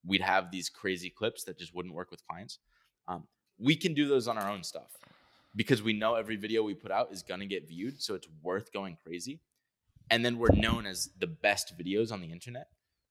we'd 0.06 0.22
have 0.22 0.52
these 0.52 0.70
crazy 0.70 1.10
clips 1.10 1.44
that 1.46 1.58
just 1.58 1.74
wouldn't 1.74 1.94
work 1.94 2.12
with 2.12 2.26
clients, 2.28 2.60
um, 3.08 3.28
we 3.58 3.76
can 3.76 3.94
do 3.94 4.08
those 4.08 4.28
on 4.28 4.38
our 4.38 4.50
own 4.50 4.64
stuff 4.64 4.98
because 5.56 5.82
we 5.82 5.94
know 5.94 6.16
every 6.16 6.36
video 6.36 6.64
we 6.64 6.74
put 6.74 6.92
out 6.92 7.12
is 7.12 7.24
gonna 7.24 7.46
get 7.46 7.68
viewed, 7.68 8.02
so 8.02 8.14
it's 8.16 8.28
worth 8.44 8.72
going 8.72 8.98
crazy. 9.04 9.42
And 10.12 10.24
then 10.26 10.38
we're 10.38 10.54
known 10.54 10.86
as 10.86 11.10
the 11.20 11.28
best 11.28 11.78
videos 11.78 12.12
on 12.12 12.22
the 12.22 12.32
internet. 12.32 12.68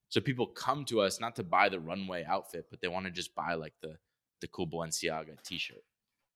So 0.09 0.21
people 0.21 0.47
come 0.47 0.85
to 0.87 1.01
us 1.01 1.21
not 1.21 1.37
to 1.37 1.45
buy 1.45 1.69
the 1.69 1.79
runway 1.79 2.25
outfit, 2.25 2.67
but 2.71 2.81
they 2.81 2.88
want 2.88 3.05
to 3.07 3.12
just 3.12 3.35
buy 3.35 3.55
like 3.55 3.75
the 3.83 3.99
the 4.40 4.48
cool 4.48 4.66
Balenciaga 4.66 5.42
t-shirt. 5.42 5.83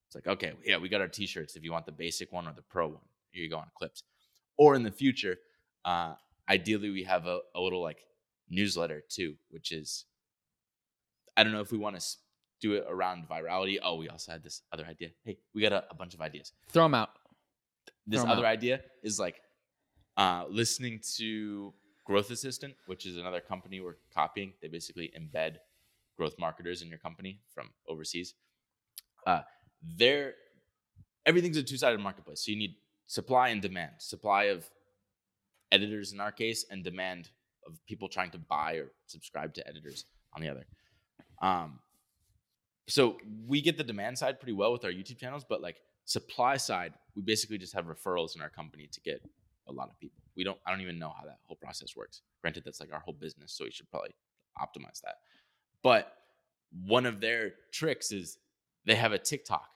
It's 0.07 0.15
like, 0.15 0.27
okay, 0.27 0.53
yeah, 0.63 0.77
we 0.77 0.89
got 0.89 1.01
our 1.01 1.07
t-shirts 1.07 1.55
if 1.55 1.63
you 1.63 1.71
want 1.71 1.85
the 1.85 1.91
basic 1.91 2.31
one 2.31 2.47
or 2.47 2.53
the 2.53 2.61
pro 2.61 2.87
one. 2.87 3.01
Here 3.31 3.43
you 3.43 3.49
go 3.49 3.57
on 3.57 3.67
clips. 3.75 4.03
Or 4.57 4.75
in 4.75 4.83
the 4.83 4.91
future, 4.91 5.37
uh, 5.85 6.13
ideally 6.49 6.91
we 6.91 7.03
have 7.03 7.25
a, 7.25 7.39
a 7.55 7.61
little 7.61 7.81
like 7.81 8.05
newsletter 8.49 9.03
too, 9.09 9.35
which 9.49 9.71
is 9.71 10.05
I 11.35 11.43
don't 11.43 11.51
know 11.51 11.61
if 11.61 11.71
we 11.71 11.77
want 11.79 11.99
to 11.99 12.05
do 12.61 12.73
it 12.73 12.85
around 12.87 13.27
virality. 13.27 13.77
Oh, 13.83 13.95
we 13.95 14.07
also 14.09 14.31
had 14.31 14.43
this 14.43 14.61
other 14.71 14.85
idea. 14.85 15.09
Hey, 15.25 15.37
we 15.53 15.61
got 15.61 15.73
a, 15.73 15.83
a 15.89 15.95
bunch 15.95 16.13
of 16.13 16.21
ideas. 16.21 16.53
Throw 16.69 16.83
them 16.83 16.93
out. 16.93 17.09
This 18.05 18.21
Throw 18.21 18.31
other 18.31 18.45
out. 18.45 18.51
idea 18.51 18.81
is 19.01 19.19
like 19.19 19.41
uh, 20.17 20.45
listening 20.49 21.01
to 21.17 21.73
Growth 22.05 22.29
Assistant, 22.29 22.75
which 22.85 23.05
is 23.05 23.17
another 23.17 23.41
company 23.41 23.79
we're 23.79 23.97
copying. 24.13 24.53
They 24.61 24.67
basically 24.67 25.11
embed 25.17 25.55
growth 26.17 26.35
marketers 26.39 26.81
in 26.81 26.89
your 26.89 26.99
company 26.99 27.39
from 27.53 27.69
overseas. 27.87 28.33
Uh, 29.25 29.41
they're 29.97 30.33
everything's 31.25 31.57
a 31.57 31.63
two-sided 31.63 31.99
marketplace. 31.99 32.45
So 32.45 32.51
you 32.51 32.57
need 32.57 32.75
supply 33.07 33.49
and 33.49 33.61
demand. 33.61 33.93
Supply 33.99 34.45
of 34.45 34.69
editors 35.71 36.13
in 36.13 36.19
our 36.19 36.31
case, 36.31 36.65
and 36.69 36.83
demand 36.83 37.29
of 37.65 37.79
people 37.87 38.07
trying 38.07 38.31
to 38.31 38.37
buy 38.37 38.73
or 38.73 38.91
subscribe 39.07 39.53
to 39.55 39.67
editors 39.67 40.05
on 40.35 40.41
the 40.41 40.49
other. 40.49 40.65
Um, 41.41 41.79
so 42.87 43.17
we 43.47 43.61
get 43.61 43.77
the 43.77 43.83
demand 43.83 44.17
side 44.17 44.39
pretty 44.39 44.53
well 44.53 44.71
with 44.71 44.83
our 44.83 44.91
YouTube 44.91 45.17
channels, 45.17 45.45
but 45.47 45.61
like 45.61 45.77
supply 46.05 46.57
side, 46.57 46.93
we 47.15 47.21
basically 47.21 47.57
just 47.57 47.73
have 47.73 47.85
referrals 47.85 48.35
in 48.35 48.41
our 48.41 48.49
company 48.49 48.87
to 48.91 49.01
get 49.01 49.21
a 49.67 49.71
lot 49.71 49.89
of 49.89 49.97
people. 49.99 50.21
we 50.35 50.43
don't. 50.43 50.57
I 50.65 50.71
don't 50.71 50.81
even 50.81 50.99
know 50.99 51.13
how 51.17 51.25
that 51.25 51.39
whole 51.43 51.55
process 51.55 51.95
works. 51.95 52.21
Granted, 52.41 52.63
that's 52.65 52.79
like 52.79 52.91
our 52.91 52.99
whole 52.99 53.13
business, 53.13 53.53
so 53.53 53.63
we 53.63 53.71
should 53.71 53.89
probably 53.89 54.13
optimize 54.59 55.01
that. 55.01 55.15
But 55.83 56.13
one 56.85 57.05
of 57.05 57.21
their 57.21 57.53
tricks 57.71 58.11
is 58.11 58.37
they 58.85 58.95
have 58.95 59.11
a 59.11 59.19
TikTok, 59.19 59.67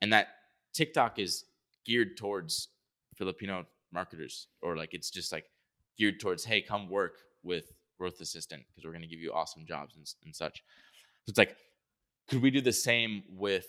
and 0.00 0.12
that 0.12 0.28
TikTok 0.74 1.18
is 1.18 1.44
geared 1.86 2.16
towards 2.16 2.68
Filipino 3.16 3.66
marketers, 3.92 4.48
or 4.62 4.76
like 4.76 4.94
it's 4.94 5.10
just 5.10 5.32
like 5.32 5.44
geared 5.98 6.18
towards, 6.18 6.44
hey, 6.44 6.60
come 6.60 6.88
work 6.88 7.18
with 7.42 7.72
Growth 7.98 8.20
Assistant 8.20 8.62
because 8.68 8.84
we're 8.84 8.92
going 8.92 9.02
to 9.02 9.08
give 9.08 9.20
you 9.20 9.32
awesome 9.32 9.64
jobs 9.66 9.96
and, 9.96 10.06
and 10.24 10.34
such. 10.34 10.62
So 11.24 11.30
it's 11.30 11.38
like, 11.38 11.56
could 12.28 12.42
we 12.42 12.50
do 12.50 12.60
the 12.60 12.72
same 12.72 13.22
with 13.28 13.66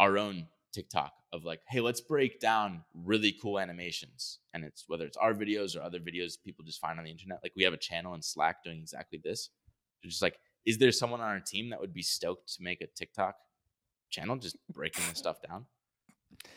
our 0.00 0.16
own 0.16 0.46
TikTok 0.72 1.12
of 1.32 1.44
like, 1.44 1.60
hey, 1.68 1.80
let's 1.80 2.00
break 2.00 2.40
down 2.40 2.82
really 2.94 3.36
cool 3.42 3.58
animations. 3.58 4.38
And 4.54 4.64
it's 4.64 4.84
whether 4.86 5.04
it's 5.04 5.16
our 5.16 5.34
videos 5.34 5.76
or 5.76 5.82
other 5.82 5.98
videos 5.98 6.34
people 6.42 6.64
just 6.64 6.80
find 6.80 6.98
on 6.98 7.04
the 7.04 7.10
internet. 7.10 7.40
Like 7.42 7.52
we 7.56 7.64
have 7.64 7.72
a 7.72 7.78
channel 7.78 8.14
in 8.14 8.22
Slack 8.22 8.62
doing 8.64 8.78
exactly 8.78 9.20
this. 9.22 9.50
So 10.02 10.08
just 10.08 10.22
like, 10.22 10.38
is 10.66 10.78
there 10.78 10.92
someone 10.92 11.20
on 11.20 11.28
our 11.28 11.40
team 11.40 11.70
that 11.70 11.80
would 11.80 11.92
be 11.94 12.02
stoked 12.02 12.54
to 12.56 12.62
make 12.62 12.80
a 12.80 12.86
TikTok 12.86 13.34
channel 14.10 14.36
just 14.36 14.56
breaking 14.72 15.04
this 15.08 15.18
stuff 15.18 15.36
down? 15.46 15.66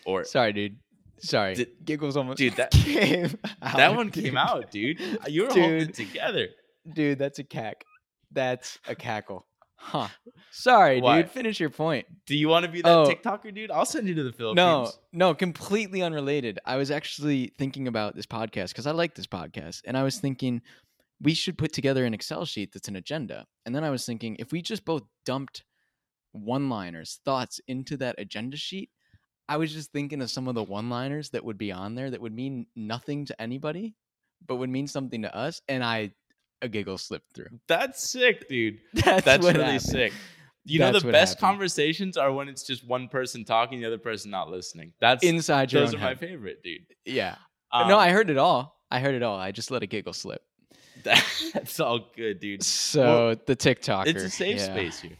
Or 0.05 0.23
Sorry, 0.23 0.53
dude. 0.53 0.77
Sorry. 1.19 1.55
Did- 1.55 1.85
Giggles 1.85 2.17
almost 2.17 2.37
dude, 2.37 2.55
that 2.55 2.71
came 2.71 3.29
that 3.61 3.79
out, 3.79 3.95
one 3.95 4.09
dude. 4.09 4.23
came 4.25 4.37
out, 4.37 4.71
dude. 4.71 4.99
Uh, 5.01 5.27
you 5.27 5.43
were 5.43 5.47
holding 5.49 5.81
it 5.81 5.93
together. 5.93 6.47
Dude, 6.91 7.19
that's 7.19 7.39
a 7.39 7.43
cack. 7.43 7.85
That's 8.31 8.79
a 8.87 8.95
cackle. 8.95 9.45
Huh. 9.75 10.07
Sorry, 10.51 11.01
What? 11.01 11.15
dude. 11.15 11.31
Finish 11.31 11.59
your 11.59 11.69
point. 11.71 12.05
Do 12.27 12.35
you 12.37 12.47
want 12.47 12.65
to 12.65 12.71
be 12.71 12.81
that 12.81 12.89
Oh. 12.91 13.07
TikToker, 13.09 13.53
dude? 13.53 13.71
I'll 13.71 13.85
send 13.85 14.07
you 14.07 14.13
to 14.15 14.23
the 14.23 14.31
Philippines. 14.31 14.55
No, 14.57 14.91
no, 15.11 15.33
completely 15.33 16.01
unrelated. 16.03 16.59
I 16.65 16.75
was 16.77 16.91
actually 16.91 17.51
thinking 17.57 17.87
about 17.87 18.15
this 18.15 18.25
podcast 18.27 18.69
because 18.69 18.85
I 18.87 18.91
like 18.91 19.15
this 19.15 19.25
podcast. 19.27 19.81
And 19.85 19.97
I 19.97 20.03
was 20.03 20.19
thinking 20.19 20.61
we 21.21 21.33
should 21.33 21.57
put 21.57 21.71
together 21.73 22.05
an 22.05 22.13
Excel 22.13 22.45
sheet 22.45 22.71
that's 22.73 22.87
an 22.87 22.95
agenda. 22.95 23.45
And 23.65 23.75
then 23.75 23.83
I 23.83 23.89
was 23.89 24.05
thinking 24.05 24.35
if 24.39 24.51
we 24.51 24.61
just 24.61 24.85
both 24.85 25.03
dumped 25.25 25.63
one 26.31 26.69
liners, 26.69 27.19
thoughts 27.25 27.59
into 27.67 27.97
that 27.97 28.15
agenda 28.17 28.57
sheet, 28.57 28.89
I 29.47 29.57
was 29.57 29.73
just 29.73 29.91
thinking 29.91 30.21
of 30.21 30.31
some 30.31 30.47
of 30.47 30.55
the 30.55 30.63
one 30.63 30.89
liners 30.89 31.29
that 31.31 31.43
would 31.43 31.57
be 31.57 31.71
on 31.71 31.95
there 31.95 32.09
that 32.09 32.21
would 32.21 32.33
mean 32.33 32.67
nothing 32.75 33.25
to 33.25 33.41
anybody, 33.41 33.95
but 34.47 34.55
would 34.55 34.69
mean 34.69 34.87
something 34.87 35.23
to 35.23 35.35
us. 35.35 35.61
And 35.67 35.83
I, 35.83 36.11
a 36.61 36.69
giggle 36.69 36.97
slipped 36.97 37.33
through. 37.33 37.59
That's 37.67 38.09
sick, 38.09 38.47
dude. 38.47 38.79
That's, 38.93 39.25
That's 39.25 39.45
really 39.45 39.59
happened. 39.59 39.81
sick. 39.81 40.13
You 40.63 40.79
know 40.79 40.91
the 40.91 41.11
best 41.11 41.33
happened. 41.33 41.39
conversations 41.39 42.17
are 42.17 42.31
when 42.31 42.47
it's 42.47 42.63
just 42.63 42.87
one 42.87 43.07
person 43.07 43.43
talking, 43.43 43.79
the 43.79 43.87
other 43.87 43.97
person 43.97 44.29
not 44.29 44.49
listening. 44.49 44.93
That's 45.01 45.23
Inside 45.23 45.71
your 45.73 45.81
those 45.81 45.95
are 45.95 45.97
own 45.97 46.03
my 46.03 46.15
favorite, 46.15 46.61
dude. 46.63 46.85
Yeah. 47.03 47.35
Um, 47.71 47.87
no, 47.87 47.97
I 47.97 48.09
heard 48.09 48.29
it 48.29 48.37
all. 48.37 48.77
I 48.91 48.99
heard 48.99 49.15
it 49.15 49.23
all. 49.23 49.39
I 49.39 49.51
just 49.51 49.71
let 49.71 49.81
a 49.81 49.87
giggle 49.87 50.13
slip. 50.13 50.43
that's 51.03 51.79
all 51.79 51.99
good, 52.15 52.39
dude. 52.39 52.63
So 52.63 53.35
the 53.45 53.55
TikToker. 53.55 54.07
It's 54.07 54.23
a 54.23 54.29
safe 54.29 54.57
yeah, 54.57 54.65
space 54.65 54.99
here. 54.99 55.17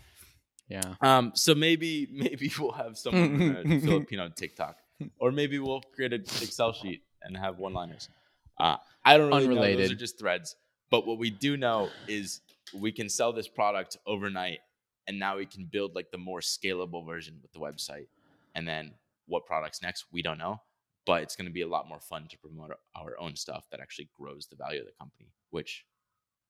Yeah. 0.71 0.95
Um, 1.01 1.33
so 1.35 1.53
maybe 1.53 2.07
maybe 2.13 2.51
we'll 2.57 2.71
have 2.71 2.97
someone 2.97 3.57
on 3.57 3.71
a 3.71 3.79
Filipino 3.81 4.29
TikTok, 4.29 4.77
or 5.19 5.31
maybe 5.31 5.59
we'll 5.59 5.81
create 5.93 6.13
an 6.13 6.21
Excel 6.21 6.73
sheet 6.73 7.03
and 7.23 7.35
have 7.37 7.59
one-liners. 7.59 8.09
Uh, 8.57 8.77
I 9.03 9.17
don't 9.17 9.31
really 9.31 9.55
know; 9.73 9.77
those 9.77 9.91
are 9.91 9.95
just 9.95 10.17
threads. 10.17 10.55
But 10.89 11.05
what 11.05 11.17
we 11.17 11.29
do 11.29 11.57
know 11.57 11.89
is 12.07 12.41
we 12.73 12.91
can 12.91 13.09
sell 13.09 13.33
this 13.33 13.47
product 13.47 13.97
overnight, 14.05 14.59
and 15.07 15.19
now 15.19 15.37
we 15.37 15.45
can 15.45 15.65
build 15.65 15.95
like 15.95 16.11
the 16.11 16.17
more 16.17 16.39
scalable 16.39 17.05
version 17.05 17.39
with 17.41 17.51
the 17.51 17.59
website. 17.59 18.07
And 18.55 18.67
then 18.67 18.93
what 19.27 19.45
products 19.45 19.81
next? 19.81 20.05
We 20.11 20.21
don't 20.21 20.37
know, 20.37 20.61
but 21.05 21.23
it's 21.23 21.35
going 21.35 21.47
to 21.47 21.51
be 21.51 21.61
a 21.61 21.67
lot 21.67 21.87
more 21.87 21.99
fun 21.99 22.27
to 22.29 22.37
promote 22.37 22.71
our 22.95 23.19
own 23.19 23.35
stuff 23.35 23.65
that 23.71 23.79
actually 23.79 24.09
grows 24.17 24.47
the 24.47 24.55
value 24.55 24.81
of 24.81 24.85
the 24.85 24.93
company, 24.99 25.31
which 25.49 25.85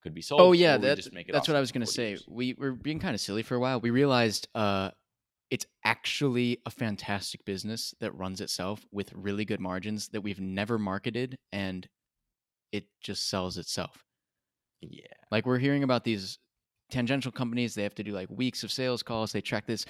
could 0.02 0.14
be 0.14 0.22
sold. 0.22 0.42
Oh 0.42 0.52
yeah, 0.52 0.78
that, 0.78 0.98
just 0.98 1.14
make 1.14 1.30
it 1.30 1.32
that's 1.32 1.48
what 1.48 1.58
I 1.58 1.60
was 1.60 1.72
gonna 1.72 1.86
say. 1.86 2.18
We 2.28 2.56
were 2.58 2.72
being 2.72 3.00
kind 3.00 3.14
of 3.14 3.22
silly 3.22 3.44
for 3.44 3.56
a 3.56 3.60
while. 3.60 3.80
We 3.80 3.92
realized 3.92 4.48
uh, 4.56 4.92
it's 5.52 5.66
actually 5.86 6.60
a 6.66 6.72
fantastic 6.72 7.46
business 7.46 7.94
that 8.00 8.16
runs 8.16 8.42
itself 8.42 8.86
with 8.92 9.12
really 9.14 9.46
good 9.46 9.60
margins 9.60 10.10
that 10.10 10.22
we've 10.22 10.40
never 10.40 10.80
marketed, 10.80 11.38
and 11.52 11.88
it 12.72 12.86
just 13.02 13.30
sells 13.30 13.58
itself. 13.58 14.04
Yeah. 14.82 15.06
Like 15.30 15.46
we're 15.46 15.60
hearing 15.60 15.84
about 15.84 16.04
these 16.04 16.40
tangential 16.90 17.32
companies, 17.32 17.76
they 17.76 17.84
have 17.84 17.96
to 17.96 18.04
do 18.04 18.12
like 18.12 18.30
weeks 18.30 18.64
of 18.64 18.72
sales 18.72 19.04
calls. 19.04 19.32
They 19.32 19.42
track 19.42 19.68
this. 19.68 19.86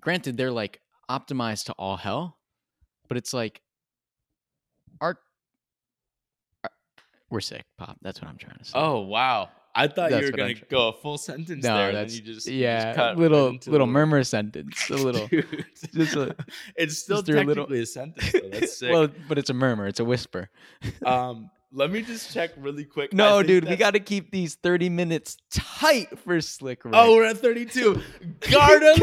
Granted, 0.00 0.36
they're 0.36 0.50
like 0.50 0.80
optimized 1.10 1.66
to 1.66 1.72
all 1.74 1.96
hell, 1.96 2.38
but 3.08 3.16
it's 3.16 3.32
like 3.32 3.62
our, 5.00 5.18
our- 6.64 6.70
we're 7.30 7.40
sick, 7.40 7.64
pop. 7.78 7.96
That's 8.02 8.20
what 8.20 8.28
I'm 8.30 8.36
trying 8.38 8.58
to 8.58 8.64
say. 8.64 8.72
Oh 8.74 9.00
wow! 9.00 9.48
I 9.74 9.88
thought 9.88 10.10
That's 10.10 10.20
you 10.26 10.30
were 10.30 10.36
gonna 10.36 10.54
go 10.70 10.88
a 10.88 10.92
full 10.92 11.18
sentence 11.18 11.64
no, 11.64 11.76
there. 11.76 11.88
and 11.88 11.96
then 11.96 12.04
that's 12.04 12.16
you 12.16 12.22
just 12.22 12.46
you 12.46 12.54
yeah, 12.60 12.84
just 12.84 12.96
cut 12.96 13.08
right 13.08 13.18
little 13.18 13.48
into 13.48 13.70
little 13.70 13.86
the- 13.86 13.92
murmur 13.92 14.22
sentence, 14.24 14.88
a 14.90 14.94
little. 14.94 15.26
Dude, 15.28 15.64
just 15.94 16.14
a- 16.16 16.36
it's 16.76 16.98
still 16.98 17.16
just 17.22 17.26
do 17.26 17.34
a 17.34 17.42
little- 17.42 17.64
technically 17.64 17.80
a 17.82 17.86
sentence. 17.86 18.32
Though. 18.32 18.48
That's 18.52 18.78
sick. 18.78 18.92
well, 18.92 19.08
but 19.28 19.38
it's 19.38 19.50
a 19.50 19.54
murmur. 19.54 19.86
It's 19.88 20.00
a 20.00 20.04
whisper. 20.04 20.48
um, 21.04 21.50
let 21.72 21.90
me 21.90 22.02
just 22.02 22.32
check 22.32 22.52
really 22.56 22.84
quick. 22.84 23.12
No, 23.12 23.38
think 23.38 23.48
dude, 23.48 23.68
we 23.68 23.74
got 23.74 23.94
to 23.94 23.98
keep 24.00 24.30
these 24.30 24.54
30 24.54 24.90
minutes 24.90 25.36
tight 25.50 26.16
for 26.20 26.40
Slick 26.40 26.84
Rick. 26.84 26.94
Oh, 26.96 27.16
we're 27.16 27.24
at 27.24 27.38
thirty-two. 27.38 28.00
Garden. 28.48 28.94